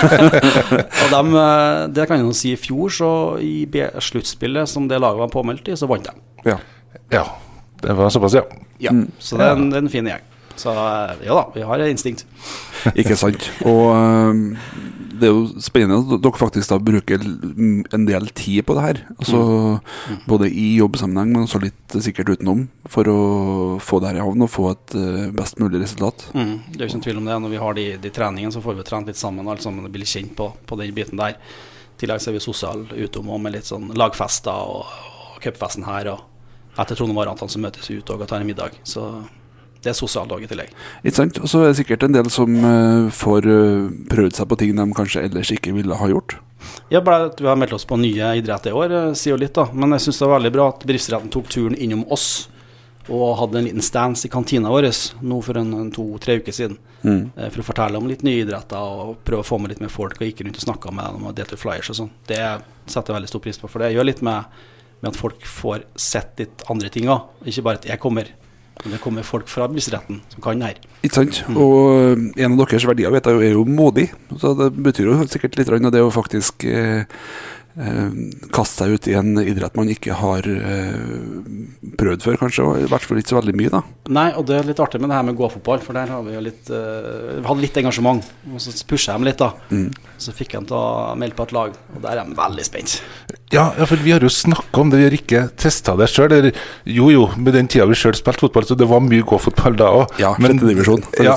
Og 0.10 1.08
dem, 1.14 1.32
eh, 1.40 1.86
det 1.96 2.06
kan 2.10 2.20
jeg 2.20 2.26
jo 2.26 2.34
si 2.36 2.52
i 2.54 2.58
fjor, 2.60 2.92
så 2.94 3.10
i 3.42 3.64
B- 3.70 3.88
sluttspillet 4.02 4.68
som 4.70 4.86
det 4.90 5.00
laget 5.02 5.22
var 5.24 5.32
påmeldt 5.40 5.72
i, 5.72 5.78
så 5.80 5.88
vant 5.90 6.06
de. 6.12 6.16
ja. 6.52 6.60
Ja, 7.10 7.24
det 7.82 7.94
var 7.98 8.10
såpass, 8.14 8.34
ja. 8.38 8.44
Ja, 8.82 8.92
Så 9.22 9.38
det 9.38 9.46
er 9.46 9.58
en, 9.58 9.72
en 9.78 9.88
fin 9.90 10.06
gjeng. 10.06 10.22
Så 10.58 10.72
eh, 10.74 11.20
ja 11.26 11.34
da, 11.36 11.42
vi 11.54 11.62
har 11.66 11.82
instinkt. 11.86 12.24
Ikke 12.98 13.16
sant. 13.18 13.46
Og 13.66 13.94
det 15.20 15.28
er 15.28 15.34
jo 15.34 15.60
spennende 15.62 15.98
at 16.00 16.22
dere 16.24 16.40
faktisk 16.40 16.70
da 16.72 16.78
bruker 16.82 17.20
en 17.22 18.06
del 18.08 18.28
tid 18.36 18.64
på 18.68 18.74
det 18.78 18.84
her. 18.86 19.00
Altså 19.18 19.40
Både 20.28 20.48
i 20.50 20.66
jobbsammenheng, 20.80 21.34
men 21.34 21.44
også 21.46 21.60
litt 21.62 21.96
sikkert 22.02 22.32
utenom, 22.34 22.66
for 22.90 23.10
å 23.12 23.18
få 23.84 24.00
det 24.02 24.12
her 24.12 24.20
i 24.20 24.24
havn 24.24 24.46
og 24.46 24.50
få 24.52 24.70
et 24.72 24.96
øh, 24.98 25.28
best 25.36 25.60
mulig 25.62 25.82
resultat. 25.84 26.26
Mm, 26.34 26.54
det 26.72 26.80
er 26.80 26.86
jo 26.86 26.90
ikke 26.90 26.98
noen 26.98 27.06
tvil 27.08 27.22
om 27.22 27.30
det. 27.30 27.38
Når 27.46 27.54
vi 27.54 27.62
har 27.64 27.78
de, 27.78 27.86
de 28.06 28.14
treningene, 28.16 28.54
så 28.56 28.64
får 28.64 28.80
vi 28.80 28.86
trent 28.90 29.12
litt 29.12 29.20
sammen. 29.20 29.48
Alt 29.52 29.64
sammen 29.66 29.86
og 29.86 29.94
blir 29.94 30.08
kjent 30.08 30.34
på, 30.38 30.50
på 30.66 30.80
den 30.80 30.94
biten 30.96 31.20
der. 31.20 31.36
I 31.38 32.02
tillegg 32.02 32.22
så 32.24 32.32
er 32.32 32.38
vi 32.38 32.44
sosiale 32.44 33.00
utom 33.06 33.28
og 33.30 33.42
med 33.44 33.58
litt 33.58 33.68
sånn 33.68 33.90
lagfester 33.96 34.72
og, 34.72 34.88
cupfesten 35.42 35.86
her. 35.88 36.12
Og 36.14 36.80
etter 36.80 36.98
Trondheim 36.98 37.20
Arantan 37.22 37.50
så 37.52 37.62
møtes 37.62 37.90
vi 37.90 38.00
ute 38.00 38.16
og 38.16 38.26
tar 38.28 38.42
en 38.42 38.48
middag. 38.48 38.76
Så 38.84 39.06
det 39.80 39.94
er 39.94 39.96
sosialt 39.96 40.32
òg 40.34 40.44
i 40.44 40.50
tillegg. 40.50 40.72
Ikke 41.02 41.16
sant? 41.16 41.40
Og 41.40 41.48
så 41.48 41.64
er 41.64 41.70
det 41.70 41.80
sikkert 41.80 42.04
en 42.04 42.14
del 42.16 42.28
som 42.32 42.52
uh, 42.60 43.08
får 43.14 43.48
uh, 43.48 43.90
prøvd 44.12 44.36
seg 44.36 44.48
på 44.50 44.60
ting 44.60 44.76
de 44.76 44.86
kanskje 44.96 45.24
ellers 45.24 45.52
ikke 45.54 45.72
ville 45.76 45.96
ha 45.96 46.08
gjort. 46.10 46.36
Ja, 46.92 47.00
bare 47.00 47.30
at 47.30 47.40
Vi 47.40 47.48
har 47.48 47.56
meldt 47.56 47.72
oss 47.72 47.88
på 47.88 47.96
nye 47.96 48.34
idretter 48.36 48.74
i 48.74 48.76
år, 48.76 48.92
eh, 48.92 49.12
sier 49.16 49.32
jo 49.32 49.40
litt, 49.40 49.54
da. 49.56 49.70
Men 49.72 49.94
jeg 49.96 50.04
syns 50.04 50.18
det 50.20 50.26
var 50.28 50.36
veldig 50.36 50.52
bra 50.52 50.66
at 50.68 50.82
bedriftsretten 50.84 51.30
tok 51.32 51.48
turen 51.48 51.76
innom 51.78 52.04
oss 52.12 52.50
og 53.08 53.38
hadde 53.38 53.58
en 53.58 53.64
liten 53.64 53.82
stance 53.82 54.26
i 54.26 54.30
kantina 54.30 54.70
vår 54.70 54.90
nå 55.24 55.38
for 55.42 55.58
en, 55.58 55.72
en 55.74 55.90
to-tre 55.90 56.36
uker 56.42 56.54
siden. 56.54 56.76
Mm. 57.02 57.32
For 57.38 57.62
å 57.62 57.64
fortelle 57.64 57.98
om 57.98 58.06
litt 58.06 58.22
nye 58.26 58.44
idretter 58.44 58.76
og 58.76 59.22
prøve 59.24 59.42
å 59.42 59.48
få 59.48 59.58
med 59.58 59.72
litt 59.72 59.80
mer 59.80 59.90
folk. 59.90 60.20
Og 60.20 60.28
gikk 60.28 60.44
rundt 60.44 60.60
og 60.60 60.66
snakka 60.66 60.92
med 60.94 61.16
dem 61.16 61.26
og 61.30 61.34
delte 61.38 61.58
flyers 61.58 61.90
og 61.90 61.98
sånn. 62.02 62.12
Det 62.28 62.38
setter 62.84 63.10
jeg 63.10 63.16
veldig 63.16 63.32
stor 63.32 63.42
pris 63.46 63.58
på, 63.58 63.70
for 63.72 63.82
det 63.82 63.94
gjør 63.94 64.06
litt 64.06 64.22
med, 64.26 64.60
med 65.00 65.12
at 65.12 65.18
folk 65.18 65.44
får 65.48 65.86
sett 65.96 66.40
litt 66.42 66.64
andre 66.72 66.90
ting 66.92 67.08
òg. 67.10 67.28
Ikke 67.48 67.64
bare 67.66 67.80
at 67.80 67.88
jeg 67.88 68.00
kommer, 68.02 68.28
men 68.84 68.94
det 68.94 69.00
kommer 69.04 69.26
folk 69.26 69.48
fra 69.52 69.68
bedriftsretten 69.68 70.20
som 70.32 70.44
kan 70.44 70.60
det 70.60 70.72
her. 70.72 70.82
Ikke 71.04 71.18
sant? 71.22 71.42
Og 71.52 71.78
eh, 71.94 72.44
en 72.44 72.56
av 72.56 72.66
deres 72.66 72.88
verdier 72.88 73.12
vet 73.12 73.28
jeg 73.28 73.48
er 73.50 73.56
jo 73.56 73.64
modig. 73.68 74.10
Så 74.40 74.52
det 74.58 74.70
betyr 74.76 75.10
jo 75.12 75.22
sikkert 75.28 75.56
litt 75.60 75.72
av 75.72 75.90
det 75.92 76.04
å 76.04 76.12
faktisk 76.12 76.64
eh, 76.68 77.04
eh, 77.80 78.14
kaste 78.52 78.84
seg 78.84 78.94
ut 78.96 79.08
i 79.10 79.16
en 79.20 79.40
idrett 79.42 79.76
man 79.78 79.90
ikke 79.92 80.16
har 80.20 80.48
eh, 80.48 80.96
prøvd 82.00 82.24
før, 82.24 82.38
kanskje. 82.40 82.66
Og 82.66 82.84
i 82.84 82.88
hvert 82.90 83.04
fall 83.06 83.20
ikke 83.20 83.34
så 83.34 83.40
veldig 83.40 83.56
mye, 83.60 83.72
da. 83.76 83.82
Nei, 84.16 84.28
og 84.36 84.48
det 84.48 84.58
er 84.60 84.70
litt 84.70 84.80
artig 84.82 85.00
med 85.02 85.12
det 85.12 85.18
her 85.20 85.28
med 85.28 85.38
gåfotball, 85.40 85.84
for 85.84 85.96
der 85.96 86.12
har 86.14 86.24
vi 86.26 86.36
jo 86.36 86.44
litt 86.44 86.72
eh, 86.72 87.36
Vi 87.40 87.46
hadde 87.48 87.64
litt 87.66 87.80
engasjement. 87.84 88.32
Og 88.52 88.64
så 88.64 88.74
pusha 88.88 89.12
jeg 89.12 89.20
dem 89.20 89.28
litt, 89.28 89.40
da. 89.44 89.52
Så 90.20 90.36
fikk 90.36 90.54
jeg 90.54 90.62
dem 90.62 90.70
til 90.72 90.80
å 90.80 91.14
melde 91.20 91.36
på 91.38 91.48
et 91.48 91.56
lag, 91.56 91.76
og 91.96 92.02
der 92.04 92.20
er 92.20 92.24
de 92.28 92.40
veldig 92.40 92.66
spent. 92.68 93.00
Ja, 93.50 93.72
ja, 93.74 93.86
for 93.88 93.98
vi 93.98 94.12
har 94.14 94.22
jo 94.22 94.28
snakka 94.30 94.78
om 94.84 94.92
det, 94.92 95.00
vi 95.00 95.06
har 95.08 95.14
ikke 95.16 95.40
testa 95.58 95.96
det 95.98 96.06
sjøl. 96.12 96.52
Jo 96.86 97.08
jo, 97.10 97.24
med 97.34 97.56
den 97.58 97.66
tida 97.70 97.86
vi 97.90 97.96
sjøl 97.98 98.14
spilte 98.14 98.44
fotball, 98.44 98.66
så 98.68 98.76
det 98.78 98.86
var 98.86 99.02
mye 99.02 99.26
gåfotball 99.26 99.78
da 99.80 99.88
òg. 100.02 100.12
Ja, 100.22 100.30
sjette 100.38 100.68
divisjon, 100.68 101.02
Ja, 101.18 101.34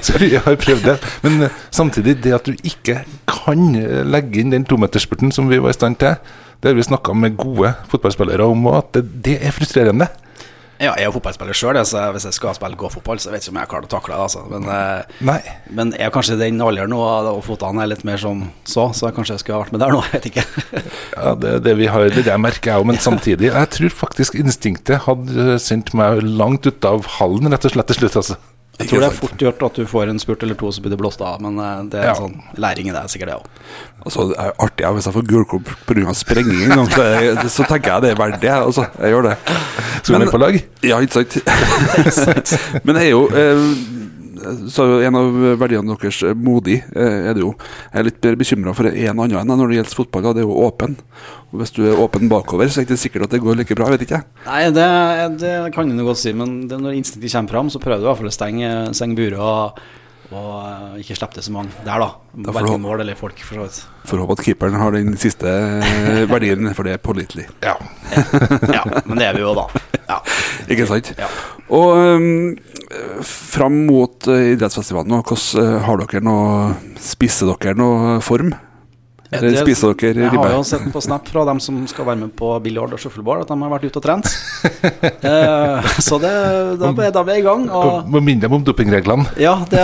så 0.00 0.16
vi 0.22 0.30
har 0.46 0.56
prøvd 0.56 0.86
det. 0.88 0.96
Men 1.26 1.44
eh, 1.48 1.58
samtidig, 1.68 2.16
det 2.24 2.32
at 2.38 2.48
du 2.48 2.56
ikke 2.56 3.02
kan 3.28 3.68
eh, 3.76 4.00
legge 4.08 4.40
inn 4.40 4.54
den 4.54 4.64
tometerspurten 4.68 5.34
som 5.34 5.52
vi 5.52 5.60
var 5.60 5.74
i 5.74 5.76
stand 5.76 6.00
til, 6.00 6.16
det 6.62 6.70
har 6.70 6.78
vi 6.78 6.88
snakka 6.88 7.12
med 7.18 7.36
gode 7.36 7.74
fotballspillere 7.92 8.48
om, 8.48 8.64
og 8.70 8.80
at 8.80 8.96
det, 8.96 9.04
det 9.28 9.36
er 9.44 9.52
frustrerende. 9.52 10.08
Ja, 10.82 10.96
jeg 10.98 11.04
er 11.04 11.10
jo 11.12 11.14
fotballspiller 11.14 11.54
sjøl, 11.54 11.76
så 11.86 12.08
hvis 12.10 12.24
jeg 12.26 12.34
skal 12.34 12.56
spille 12.58 12.78
gåfotball, 12.78 13.20
så 13.22 13.30
vet 13.30 13.44
jeg 13.44 13.52
ikke 13.52 13.54
om 13.54 13.60
jeg 13.60 13.70
klarer 13.70 13.86
å 13.86 13.90
takle 13.92 14.16
det. 14.16 14.22
Altså. 14.24 14.40
Men, 14.50 14.64
eh, 14.66 15.50
men 15.78 15.92
jeg 15.94 16.08
er 16.08 16.14
kanskje 16.14 16.34
i 16.34 16.40
den 16.40 16.58
alderen 16.64 16.90
nå, 16.90 16.98
og 17.30 17.38
fotene 17.46 17.84
er 17.84 17.92
litt 17.92 18.02
mer 18.08 18.18
som 18.18 18.42
så, 18.66 18.88
så 18.90 19.06
jeg 19.06 19.16
kanskje 19.18 19.36
jeg 19.36 19.44
skulle 19.44 19.60
vært 19.62 19.76
med 19.76 19.84
der 19.84 19.94
nå. 19.94 20.00
Jeg 20.12 20.18
vet 20.18 20.26
ikke. 20.32 20.44
Ja, 21.14 21.34
det, 21.38 21.52
det 21.64 21.76
vi 21.78 21.86
har, 21.88 22.08
det, 22.10 22.24
det 22.26 22.34
merker 22.42 22.72
jeg 22.72 22.82
òg, 22.82 22.88
men 22.90 22.98
samtidig 23.00 23.48
Jeg 23.52 23.68
tror 23.76 23.94
faktisk 24.02 24.34
instinktet 24.40 25.04
hadde 25.06 25.56
sendt 25.62 25.94
meg 25.96 26.20
langt 26.26 26.66
ut 26.66 26.88
av 26.88 27.06
hallen, 27.20 27.48
rett 27.52 27.68
og 27.68 27.76
slett 27.76 27.92
til 27.92 28.02
slutt. 28.02 28.18
altså. 28.20 28.36
Jeg 28.82 28.90
tror 28.90 29.02
det 29.04 29.08
er 29.08 29.16
fort 29.16 29.42
gjort 29.46 29.62
at 29.68 29.78
du 29.80 29.86
får 29.88 30.10
en 30.12 30.18
spurt 30.22 30.42
eller 30.46 30.58
to, 30.58 30.72
så 30.74 30.82
blir 30.84 30.92
det 30.94 30.98
blåst 31.00 31.22
av. 31.24 31.40
Men 31.44 31.58
eh, 31.62 31.82
det 31.92 32.00
er 32.02 32.10
Ja. 32.10 32.14
sånn 32.18 32.36
læring 32.60 32.90
i 32.90 32.94
det, 32.94 33.04
sikkert 33.12 33.32
det 33.32 33.38
òg. 33.38 33.46
Altså, 34.02 34.28
det 34.32 34.38
er 34.42 34.52
artig 34.66 34.92
hvis 34.96 35.06
jeg 35.08 35.14
får 35.14 35.26
gulkort 35.30 35.72
pga. 35.86 36.14
sprenging 36.18 36.62
en 36.66 36.76
gang, 36.76 36.90
så, 36.90 37.02
jeg, 37.22 37.50
så 37.54 37.66
tenker 37.70 37.92
jeg 37.94 38.02
det 38.02 38.10
er 38.12 38.20
verdt 38.20 38.40
det. 38.42 38.50
Altså, 38.50 38.86
jeg 38.98 39.14
gjør 39.14 39.28
det. 39.30 39.36
Skal 40.02 40.20
vi 40.24 40.30
på 40.32 40.40
lag? 40.42 40.60
Ja, 40.82 40.98
ikke 40.98 41.22
sant. 41.22 41.38
Men 42.84 42.96
det 42.98 43.04
er 43.06 43.10
jo 43.12 43.28
eh, 43.30 44.01
så 44.72 44.84
er 44.84 44.90
jo 44.92 45.06
En 45.08 45.18
av 45.18 45.38
verdiene 45.60 45.94
deres 45.94 46.18
eh, 46.26 46.34
modig, 46.38 46.80
eh, 46.94 47.28
er 47.30 47.36
det 47.36 47.44
jo. 47.44 47.52
Jeg 47.92 48.00
er 48.00 48.06
litt 48.08 48.20
mer 48.26 48.38
bekymra 48.40 48.74
for 48.76 48.88
en 48.90 49.22
annen 49.24 49.38
enn 49.40 49.52
når 49.54 49.72
det 49.72 49.78
gjelder 49.80 49.98
fotball. 50.02 50.26
Da. 50.26 50.34
Det 50.36 50.42
er 50.44 50.48
jo 50.48 50.58
åpen. 50.66 50.96
Og 51.52 51.62
Hvis 51.62 51.74
du 51.76 51.82
er 51.86 52.00
åpen 52.00 52.28
bakover, 52.32 52.68
så 52.68 52.80
er 52.80 52.86
det 52.86 52.96
ikke 52.96 53.02
sikkert 53.06 53.26
at 53.28 53.34
det 53.36 53.42
går 53.44 53.58
like 53.60 53.78
bra. 53.78 53.88
Vet 53.92 54.06
ikke. 54.06 54.22
Nei, 54.46 54.62
det, 54.74 54.86
det 55.42 55.56
kan 55.74 55.90
du 55.90 56.04
godt 56.06 56.22
si, 56.22 56.32
men 56.36 56.62
det, 56.70 56.78
når 56.80 56.98
instinktet 57.00 57.32
kommer 57.34 57.56
fram, 57.56 57.72
så 57.72 57.82
prøver 57.82 58.00
du 58.02 58.06
i 58.06 58.10
hvert 58.10 58.22
fall 58.22 58.32
å 58.32 58.36
stenge, 58.38 58.70
stenge 58.96 59.18
buret 59.18 59.38
og, 59.42 59.82
og 60.32 60.52
eh, 60.64 61.00
ikke 61.04 61.18
slippe 61.18 61.36
til 61.38 61.46
så 61.48 61.54
mange 61.54 61.74
der, 61.84 62.02
da. 62.02 62.10
Verken 62.52 62.82
mål 62.82 63.04
eller 63.04 63.18
folk, 63.18 63.40
for 63.44 63.60
så 63.60 63.66
vidt. 63.68 63.80
Får 64.08 64.22
håpe 64.24 64.38
at 64.38 64.44
keeperen 64.48 64.78
har 64.80 64.96
den 64.96 65.16
siste 65.20 65.56
verdien, 66.30 66.72
for 66.74 66.88
det 66.88 66.96
er 66.96 67.02
pålitelig. 67.04 67.48
Ja. 67.62 67.76
Ja, 68.72 68.84
men 69.04 69.18
det 69.20 69.28
er 69.28 69.36
vi 69.36 69.44
jo, 69.44 69.52
da. 69.56 69.68
Ja. 70.08 70.18
Ikke 70.72 70.88
sant? 70.88 71.12
Ja. 71.20 71.28
Og 71.72 71.94
um, 71.96 72.56
fram 73.24 73.78
mot 73.88 74.28
uh, 74.28 74.50
idrettsfestivalen, 74.52 75.22
hvordan 75.24 75.62
uh, 75.62 75.78
har 75.86 76.02
dere 76.02 76.24
noe 76.26 76.98
Spisser 77.02 77.48
dere 77.54 77.76
noe 77.78 78.18
form? 78.24 78.52
Eller 79.32 79.56
spiser 79.62 79.94
dere 79.96 80.26
Jeg 80.26 80.30
har 80.36 80.50
jo 80.52 80.62
sett 80.68 80.84
på 80.92 81.00
Snap 81.02 81.28
fra 81.32 81.44
dem 81.48 81.60
som 81.64 81.78
skal 81.88 82.04
være 82.10 82.20
med 82.26 82.34
på 82.36 82.50
billiard 82.64 82.92
og 82.92 83.00
shuffleboard, 83.00 83.42
at 83.46 83.48
de 83.52 83.56
har 83.62 83.72
vært 83.72 83.86
ute 83.88 84.00
og 84.02 84.04
trent. 84.08 84.28
Eh, 85.22 85.86
så 86.02 86.18
det, 86.18 86.30
da, 86.80 86.88
er- 86.90 87.12
da 87.14 87.20
er 87.20 87.26
vi 87.28 87.34
i 87.38 87.42
gang. 87.44 87.64
Og 87.70 88.08
Må 88.10 88.20
minne 88.24 88.42
dem 88.44 88.52
om 88.56 88.62
dopingreglene. 88.66 89.24
ja, 89.40 89.54
det, 89.70 89.82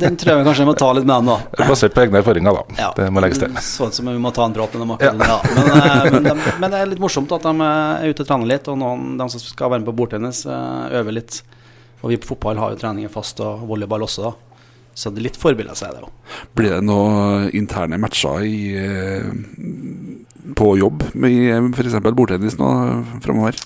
den 0.00 0.16
tror 0.20 0.32
jeg 0.32 0.40
vi 0.40 0.46
kanskje 0.48 0.66
må 0.68 0.74
ta 0.78 0.88
litt 0.96 1.04
med 1.08 1.20
dem, 1.22 1.28
da. 1.30 1.66
Basert 1.68 1.94
på 1.96 2.02
egne 2.04 2.20
erfaringer, 2.22 2.56
da. 2.56 2.78
Ja. 2.80 2.88
Det 2.96 3.08
må 3.12 3.22
legges 3.24 3.40
til. 3.42 3.52
Sånn 3.64 3.92
som 3.94 4.08
vi 4.08 4.16
må 4.20 4.32
ta 4.36 4.46
en 4.48 4.56
prat 4.56 4.72
med 4.74 4.84
dem 4.84 4.94
akkurat 4.96 5.22
ja. 5.28 5.36
ja. 5.36 5.38
Men, 5.54 5.68
eh, 5.68 6.10
men, 6.16 6.28
de, 6.28 6.54
men 6.64 6.74
det 6.74 6.80
er 6.80 6.90
litt 6.94 7.02
morsomt 7.04 7.32
at 7.36 7.44
de 7.44 7.54
eh, 7.68 8.02
er 8.08 8.14
ute 8.14 8.24
og 8.24 8.30
trener 8.32 8.50
litt, 8.54 8.68
og 8.72 8.80
noen 8.80 9.16
de 9.20 9.28
som 9.34 9.44
skal 9.44 9.72
være 9.74 9.84
med 9.84 9.90
på 9.92 9.96
bordtennis, 10.00 10.42
øver 10.48 11.16
litt. 11.20 11.42
Og 12.02 12.12
vi 12.12 12.20
på 12.22 12.32
fotball 12.32 12.60
har 12.62 12.74
jo 12.74 12.80
treninger 12.80 13.12
fast, 13.12 13.40
og 13.44 13.64
volleyball 13.68 14.04
også, 14.08 14.30
da. 14.30 14.34
Så 14.98 15.12
det 15.14 15.22
er 15.22 15.28
litt 15.28 15.38
forbilder, 15.38 15.78
så 15.78 15.88
er 15.88 15.94
det 15.94 16.06
òg. 16.08 16.36
Blir 16.58 16.74
det 16.74 16.84
noen 16.88 17.48
interne 17.54 18.00
matcher 18.02 18.42
i, 18.42 18.58
eh, 18.74 19.28
på 20.58 20.72
jobb 20.80 21.04
med 21.14 21.70
f.eks. 21.76 22.00
bordtennis 22.10 22.58
nå 22.58 22.70
framover? 23.22 23.60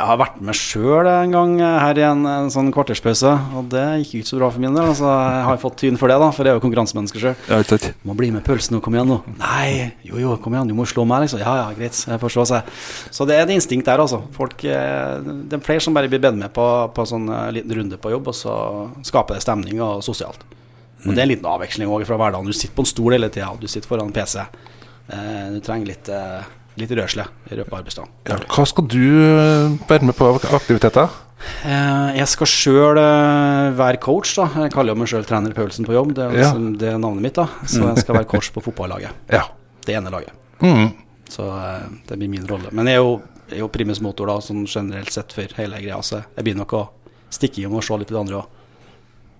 Jeg 0.00 0.08
har 0.08 0.16
vært 0.16 0.36
med 0.40 0.56
sjøl 0.56 1.04
en 1.10 1.32
gang 1.34 1.50
her 1.60 1.98
i 2.00 2.04
en, 2.08 2.22
en 2.24 2.46
sånn 2.52 2.70
kvarterspause, 2.72 3.34
og 3.58 3.66
det 3.68 3.82
gikk 4.00 4.14
jo 4.14 4.20
ikke 4.22 4.30
så 4.30 4.38
bra 4.38 4.48
for 4.54 4.62
min 4.62 4.72
del. 4.72 4.86
Altså, 4.94 5.04
jeg 5.04 5.42
har 5.44 5.58
fått 5.60 5.76
tyn 5.82 5.98
for 6.00 6.08
det, 6.08 6.16
da, 6.22 6.28
for 6.32 6.48
jeg 6.48 6.54
er 6.54 6.56
jo 6.56 6.62
konkurransemenneske 6.62 7.20
sjøl. 7.20 7.34
Ja. 7.50 7.90
Må 8.08 8.14
bli 8.16 8.30
med 8.32 8.40
pølsen 8.46 8.78
og 8.78 8.82
kom 8.86 8.96
igjen 8.96 9.10
nå. 9.12 9.18
Nei, 9.42 9.90
jo 10.08 10.22
jo, 10.22 10.32
kom 10.40 10.56
igjen, 10.56 10.70
du 10.72 10.76
må 10.78 10.86
slå 10.88 11.04
meg, 11.10 11.26
liksom. 11.26 11.42
Ja 11.42 11.52
ja, 11.58 11.66
greit, 11.76 11.98
jeg 12.00 12.22
får 12.22 12.32
slå 12.32 12.46
seg. 12.48 12.70
Så 13.12 13.26
det 13.28 13.36
er 13.36 13.44
et 13.44 13.52
instinkt 13.52 13.90
der, 13.90 14.00
altså. 14.00 14.22
Folk, 14.32 14.64
eh, 14.64 15.18
det 15.20 15.58
er 15.58 15.66
flere 15.66 15.84
som 15.84 15.98
bare 15.98 16.08
blir 16.08 16.22
bedt 16.24 16.38
med 16.40 16.48
på, 16.56 16.64
på 16.96 17.06
sånn 17.10 17.28
eh, 17.28 17.50
liten 17.58 17.76
runde 17.82 18.00
på 18.00 18.14
jobb, 18.14 18.32
og 18.32 18.38
så 18.40 18.54
skaper 19.04 19.36
det 19.36 19.44
stemning 19.44 19.82
og 19.84 20.00
sosialt. 20.06 20.46
Og 21.04 21.12
det 21.12 21.18
er 21.18 21.26
en 21.26 21.34
liten 21.34 21.50
avveksling 21.52 21.92
også 21.92 22.08
fra 22.08 22.22
hverdagen. 22.24 22.48
Du 22.48 22.56
sitter 22.56 22.78
på 22.80 22.86
en 22.86 22.88
stol 22.94 23.18
hele 23.18 23.28
tida, 23.32 23.52
du 23.60 23.68
sitter 23.68 23.92
foran 23.92 24.16
PC. 24.16 24.40
Eh, 25.12 25.44
du 25.58 25.60
trenger 25.64 25.92
litt, 25.92 26.08
litt 26.78 26.90
rørsle 26.94 27.24
i 27.50 27.56
løpet 27.58 27.72
av 27.72 27.78
arbeidsdagen. 27.80 28.12
Ja, 28.28 28.36
hva 28.54 28.66
skal 28.68 28.86
du 28.86 29.00
eh, 29.00 29.74
være 29.90 30.06
med 30.06 30.16
på 30.16 30.28
av 30.30 30.38
aktiviteter? 30.60 31.08
Eh, 31.64 32.10
jeg 32.18 32.28
skal 32.28 32.46
sjøl 32.52 33.00
være 33.78 34.00
coach, 34.00 34.34
da. 34.36 34.46
Jeg 34.66 34.72
kaller 34.74 34.92
jo 34.94 35.00
meg 35.00 35.08
sjøl 35.10 35.24
trener 35.28 35.54
Paulsen 35.56 35.86
på 35.88 35.94
jobb. 35.96 36.14
Det 36.14 36.24
er, 36.26 36.36
Ja. 36.36 36.50
liksom, 36.52 36.76
det 36.78 36.88
er 36.92 36.98
navnet 37.00 37.22
mitt, 37.22 37.34
da. 37.34 37.46
Så 37.66 37.82
jeg 37.88 38.04
skal 38.04 38.14
være 38.20 38.28
coach 38.28 38.50
på 38.52 38.62
fotballaget. 38.62 39.10
Ja. 39.38 39.46
Det 39.86 39.94
ene 39.96 40.10
laget. 40.12 40.32
Mm. 40.60 40.90
Så 41.32 41.46
eh, 41.48 41.86
det 42.08 42.18
blir 42.20 42.28
min 42.28 42.46
rolle. 42.46 42.68
Men 42.76 42.86
jeg 42.86 42.98
er 43.00 43.02
jo, 43.02 43.14
jeg 43.48 43.56
er 43.56 43.62
jo 43.64 43.68
primus 43.72 44.00
motor 44.04 44.28
da, 44.28 44.38
sånn 44.44 44.66
generelt 44.68 45.10
sett 45.14 45.32
for 45.32 45.48
hele 45.56 45.80
greia. 45.80 45.98
Så 46.04 46.20
jeg 46.36 46.44
begynner 46.44 46.66
nok 46.66 46.74
å 46.76 46.82
stikke 47.32 47.62
i 47.62 47.66
og 47.66 47.82
se 47.82 47.96
litt 47.96 48.10
på 48.10 48.14
det 48.18 48.20
andre 48.20 48.42
òg. 48.42 48.56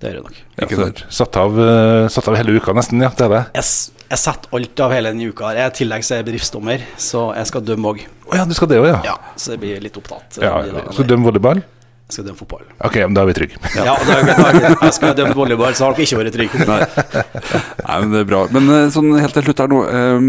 Det 0.01 0.09
gjør 0.11 0.15
jeg 0.17 0.25
nok. 0.25 0.37
Ja, 0.57 0.65
Ikke 0.67 0.77
sant. 0.81 1.01
satt, 1.13 1.37
av, 1.37 1.59
eh, 1.61 2.09
satt 2.09 2.29
av 2.29 2.37
hele 2.41 2.55
uka 2.57 2.73
nesten, 2.73 3.03
ja. 3.05 3.11
Det 3.13 3.27
er 3.27 3.29
det. 3.35 3.41
Jeg, 3.55 3.65
s- 3.65 3.91
jeg 4.09 4.19
setter 4.19 4.49
alt 4.57 4.81
av 4.81 4.91
hele 4.97 5.11
denne 5.13 5.29
uka. 5.29 5.51
Jeg 5.53 5.61
er 5.67 5.75
i 5.75 5.77
tillegg 5.77 6.03
så 6.07 6.15
er 6.15 6.23
jeg 6.23 6.27
bedriftsdommer, 6.31 6.81
så 6.97 7.27
jeg 7.37 7.47
skal 7.47 7.61
dømme 7.69 7.93
òg. 7.93 8.01
Oh, 8.31 8.37
ja, 8.37 8.45
du 8.49 8.55
skal 8.57 8.69
det 8.73 8.79
òg, 8.81 8.87
ja. 8.89 9.01
Ja, 9.05 9.17
så 9.37 9.53
jeg 9.53 9.61
blir 9.61 9.81
litt 9.85 9.97
opptatt. 10.01 10.39
eh, 10.41 10.45
ja. 10.49 10.55
dagene 10.63 10.93
Så 10.97 11.05
dømme 11.05 11.09
døm 11.13 11.25
volleyball? 11.29 11.63
Jeg 12.11 12.17
skal 12.17 12.25
dømme 12.27 12.41
fotball. 12.41 12.65
Ok, 12.83 12.97
men 13.07 13.15
da 13.15 13.23
er 13.23 13.29
vi 13.31 13.35
trygge. 13.39 13.59
Ja, 13.79 13.93
da 13.95 14.15
jeg, 14.19 14.25
da 14.27 14.47
er 14.51 14.57
jeg, 14.65 14.71
jeg 14.83 14.95
skal 14.97 15.13
dømme 15.15 15.37
volleyball, 15.39 15.77
så 15.79 15.87
har 15.87 15.95
dere 15.95 16.07
ikke 16.09 16.19
vært 16.19 16.35
trygge. 16.35 16.65
Nei, 16.67 17.99
men 18.03 18.11
det 18.17 18.23
er 18.25 18.27
bra. 18.27 18.41
Men 18.57 18.67
eh, 18.75 18.89
sånn 18.91 19.13
helt 19.15 19.37
til 19.39 19.47
slutt 19.47 19.63
her 19.63 19.71
nå. 19.71 19.79
eh, 19.87 20.27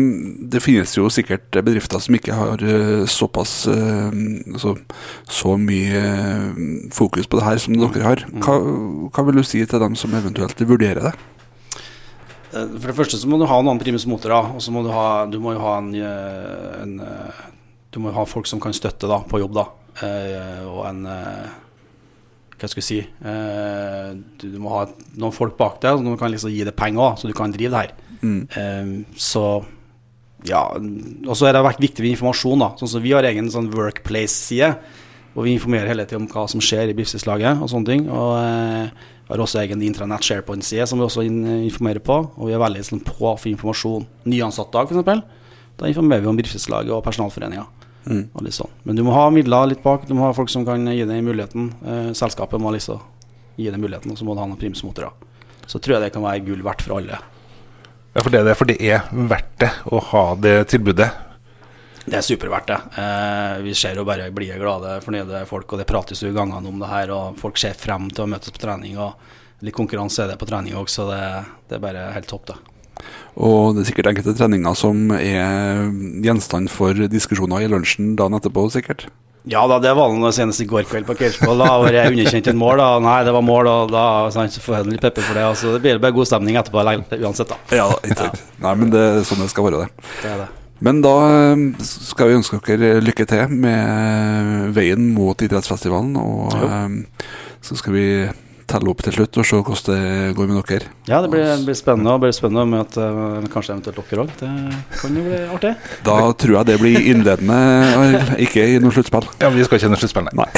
Det 0.53 0.61
finnes 0.61 0.93
jo 0.99 1.09
sikkert 1.11 1.57
bedrifter 1.65 2.03
som 2.05 2.17
ikke 2.19 2.37
har 2.37 2.61
eh, 2.61 3.01
såpass 3.09 3.55
eh, 3.73 4.13
altså, 4.53 4.75
så 5.25 5.55
mye 5.57 6.05
fokus 6.93 7.25
på 7.31 7.41
det 7.41 7.47
her 7.49 7.63
som 7.65 7.75
dere 7.81 8.05
har. 8.05 8.23
Hva, 8.45 8.59
hva 9.09 9.25
vil 9.31 9.41
du 9.41 9.43
si 9.47 9.65
til 9.65 9.81
dem 9.81 9.97
som 9.97 10.13
eventuelt 10.21 10.61
vurderer 10.69 11.09
det? 11.09 11.15
For 12.51 12.91
det 12.91 12.97
første 12.97 13.17
så 13.17 13.29
må 13.31 13.37
du 13.41 13.45
ha 13.47 13.57
noen 13.63 13.79
primus 13.81 14.05
motorer, 14.11 14.53
og 14.53 14.61
så 14.61 14.73
må 14.75 14.81
du 14.85 14.89
ha 14.91 15.23
Du 15.31 15.37
må 15.39 15.53
ha 15.55 15.77
en, 15.79 15.93
en 15.95 16.97
Du 17.93 18.01
må 18.03 18.11
ha 18.11 18.25
folk 18.27 18.45
som 18.49 18.59
kan 18.59 18.75
støtte 18.75 19.07
da, 19.07 19.21
på 19.23 19.39
jobb, 19.39 19.55
da. 19.55 19.65
Og 20.67 20.81
en 20.89 21.01
Hva 22.61 22.69
skal 22.69 22.81
jeg 22.83 22.87
si 22.87 22.97
eh, 23.01 24.09
du, 24.37 24.47
du 24.53 24.57
må 24.61 24.71
ha 24.75 24.85
noen 25.17 25.33
folk 25.33 25.55
bak 25.57 25.79
deg 25.81 25.97
som 25.97 26.17
kan 26.19 26.33
liksom 26.33 26.53
gi 26.53 26.65
deg 26.67 26.75
penger 26.77 27.07
òg, 27.07 27.15
så 27.17 27.29
du 27.29 27.33
kan 27.37 27.53
drive 27.53 27.73
det 27.73 27.81
her. 27.81 27.93
Eh, 28.53 28.91
så 29.17 29.45
ja, 30.47 30.61
og 30.73 31.37
så 31.37 31.47
er 31.47 31.53
det 31.53 31.63
vært 31.65 31.81
viktig 31.81 32.03
med 32.05 32.15
informasjon. 32.15 32.61
da 32.63 32.71
Sånn 32.79 32.89
som 32.95 33.03
Vi 33.03 33.13
har 33.13 33.25
egen 33.29 33.49
sånn 33.53 33.69
workplace-side, 33.73 34.71
hvor 35.33 35.45
vi 35.45 35.55
informerer 35.55 35.91
hele 35.91 36.05
tiden 36.05 36.25
om 36.25 36.31
hva 36.31 36.47
som 36.49 36.63
skjer 36.63 36.89
i 36.91 36.95
bedriftslaget 36.97 37.61
og 37.61 37.69
sånne 37.71 37.89
ting. 37.89 38.07
Og 38.09 38.31
eh, 38.41 39.11
har 39.31 39.43
også 39.45 39.61
egen 39.61 39.83
intranett 39.85 40.25
SharePoint-side 40.27 40.87
som 40.89 40.99
vi 40.99 41.05
også 41.05 41.23
informerer 41.23 42.03
på. 42.03 42.17
Og 42.35 42.49
vi 42.49 42.55
er 42.55 42.61
veldig 42.61 42.83
sånn, 42.87 43.03
på 43.05 43.35
for 43.37 43.51
informasjon. 43.51 44.07
Nyansattdag, 44.27 44.91
f.eks. 44.91 45.77
Da 45.79 45.89
informerer 45.89 46.25
vi 46.25 46.31
om 46.31 46.39
bedriftslaget 46.39 46.93
og 46.93 47.05
personalforeninga. 47.05 47.63
Og 48.09 48.41
litt 48.45 48.55
sånn. 48.57 48.71
Men 48.87 48.97
du 48.97 49.03
må 49.05 49.13
ha 49.13 49.27
midler 49.33 49.69
litt 49.69 49.83
bak. 49.83 50.07
Du 50.07 50.15
må 50.17 50.25
ha 50.25 50.33
folk 50.33 50.49
som 50.49 50.65
kan 50.65 50.87
gi 50.89 51.03
deg 51.05 51.25
muligheten. 51.25 51.71
Eh, 51.85 52.11
selskapet 52.17 52.61
må 52.61 52.73
liksom 52.73 53.01
gi 53.59 53.69
deg 53.69 53.81
muligheten, 53.81 54.13
og 54.13 54.17
så 54.17 54.25
må 54.25 54.33
du 54.33 54.41
ha 54.41 54.47
noen 54.49 54.59
primsmotorer. 54.59 55.11
Så 55.69 55.79
tror 55.79 55.97
jeg 55.97 56.07
det 56.07 56.13
kan 56.15 56.25
være 56.25 56.43
gull 56.47 56.63
verdt 56.65 56.81
for 56.85 56.97
alle. 56.97 57.19
Ja, 58.11 58.23
for 58.23 58.31
det 58.33 58.41
er 58.41 58.47
det, 58.49 58.55
for 58.59 58.67
det 58.67 58.79
er 58.83 59.05
verdt 59.11 59.53
det 59.61 59.69
å 59.87 60.01
ha 60.11 60.23
det 60.35 60.55
tilbudet. 60.73 61.11
Det 62.01 62.17
er 62.17 62.25
superverdt 62.25 62.71
det. 62.71 62.79
Eh, 62.97 63.59
vi 63.67 63.75
ser 63.77 63.99
jo 63.99 64.07
bare 64.07 64.31
blide, 64.33 64.57
glade, 64.59 64.97
fornøyde 65.05 65.45
folk, 65.47 65.69
og 65.69 65.79
det 65.79 65.87
prates 65.89 66.23
jo 66.23 66.31
i 66.31 66.35
gangene 66.35 66.67
om 66.67 66.81
det 66.81 66.89
her, 66.89 67.13
og 67.13 67.37
folk 67.39 67.61
ser 67.61 67.77
frem 67.77 68.09
til 68.09 68.25
å 68.25 68.31
møtes 68.33 68.51
på 68.51 68.63
trening. 68.63 68.97
og 68.97 69.61
Litt 69.61 69.77
konkurranse 69.77 70.23
er 70.23 70.33
det 70.33 70.39
på 70.41 70.49
trening 70.49 70.73
òg, 70.79 70.89
så 70.89 71.05
det, 71.11 71.21
det 71.69 71.77
er 71.77 71.83
bare 71.83 72.07
helt 72.15 72.27
topp, 72.31 72.49
det. 72.49 72.57
Og 73.41 73.75
det 73.75 73.83
er 73.83 73.89
sikkert 73.91 74.11
enkelte 74.11 74.35
treninger 74.37 74.77
som 74.77 75.11
er 75.15 75.89
gjenstand 76.23 76.71
for 76.73 77.07
diskusjoner 77.11 77.65
i 77.65 77.71
lunsjen 77.71 78.15
dagen 78.19 78.37
etterpå, 78.37 78.67
sikkert. 78.73 79.07
Ja 79.49 79.63
da, 79.65 79.79
det 79.81 79.95
var 79.97 80.11
noe 80.13 80.29
senest 80.35 80.61
i 80.61 80.67
går 80.69 80.85
kveld 80.85 81.07
på. 81.07 81.15
Da 81.17 81.69
var 81.81 81.95
jeg 81.95 82.13
underkjent 82.13 82.51
et 82.51 82.57
mål. 82.57 82.77
da 82.77 82.89
Nei, 83.01 83.17
det 83.25 83.33
var 83.33 83.45
mål, 83.45 83.69
og 83.71 83.93
da 83.93 84.05
sant, 84.33 84.53
så 84.53 84.61
får 84.61 84.77
jeg 84.77 84.89
litt 84.91 85.05
pepper 85.05 85.25
for 85.25 85.37
det. 85.37 85.45
Altså, 85.47 85.73
det 85.73 85.81
blir 85.81 86.01
bare 86.01 86.13
god 86.13 86.29
stemning 86.29 86.59
etterpå 86.61 86.83
uansett, 86.83 87.49
da. 87.49 87.57
Ja, 87.73 87.87
ikke 88.05 88.19
sant. 88.19 88.43
Nei, 88.65 88.73
men 88.77 88.93
det 88.93 89.01
er 89.01 89.23
sånn 89.25 89.41
det 89.41 89.49
skal 89.53 89.65
være, 89.69 89.87
det. 89.87 90.11
Det 90.21 90.33
er 90.35 90.43
det. 90.43 90.49
Men 90.81 91.01
da 91.01 91.15
eh, 91.29 91.65
skal 91.85 92.29
vi 92.29 92.37
ønske 92.39 92.61
dere 92.65 93.01
lykke 93.01 93.25
til 93.29 93.57
med 93.65 94.71
veien 94.77 95.09
mot 95.15 95.41
idrettsfestivalen. 95.41 96.15
Og 96.21 96.55
jo. 96.57 96.69
så 97.65 97.81
skal 97.81 97.97
vi 97.97 98.07
telle 98.71 98.91
opp 98.91 99.03
til 99.05 99.13
slutt 99.15 99.39
og 99.41 99.45
se 99.47 99.59
hvordan 99.59 99.85
det 99.91 100.35
går 100.37 100.49
med 100.49 100.61
dere. 100.71 100.87
Ja, 101.09 101.19
det 101.23 101.29
blir, 101.33 101.43
det 101.51 101.65
blir 101.67 101.77
spennende, 101.77 102.15
det 102.15 102.21
blir 102.25 102.35
spennende 102.35 102.63
å 102.65 102.71
møte 102.71 103.01
eh, 103.07 103.49
kanskje 103.53 103.75
eventuelt 103.75 103.99
dere 104.11 104.25
òg. 104.25 104.29
Det 104.39 104.51
kan 105.01 105.19
jo 105.19 105.25
bli 105.27 105.39
artig. 105.57 105.73
Da 106.07 106.17
tror 106.43 106.57
jeg 106.57 106.69
det 106.71 106.77
blir 106.81 106.97
innledende, 107.13 107.59
ikke 108.47 108.61
i 108.65 108.79
noe 108.83 108.95
sluttspill. 108.95 109.27
Ja, 109.43 109.51
Vi 109.51 109.67
skal 109.67 109.81
ikke 109.81 109.91
i 109.91 109.93
noe 109.95 110.01
sluttspill, 110.01 110.31
nei. 110.41 110.49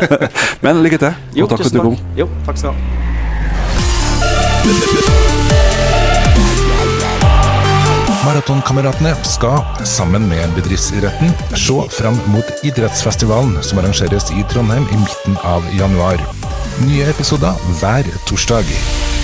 Men 0.64 0.82
lykke 0.86 1.02
til, 1.04 1.12
og 1.42 1.52
takk 1.52 1.64
for 1.64 1.70
at 1.70 1.78
du 1.78 1.84
kom. 1.90 1.98
Jo, 2.18 2.26
takk 2.48 2.56
skal 2.62 2.72
du 2.72 2.78
ha. 2.78 3.08
Maratonkameratene 8.28 9.14
skal, 9.24 9.62
sammen 9.88 10.26
med 10.28 10.52
bedriftsidretten, 10.56 11.32
se 11.56 11.78
fram 11.96 12.18
mot 12.34 12.64
idrettsfestivalen 12.66 13.56
som 13.64 13.80
arrangeres 13.80 14.28
i 14.36 14.44
Trondheim 14.52 14.84
i 14.92 15.00
midten 15.00 15.38
av 15.48 15.64
januar. 15.78 16.20
Nye 16.86 17.02
episoder 17.10 17.54
hver 17.80 18.04
torsdag. 18.26 19.17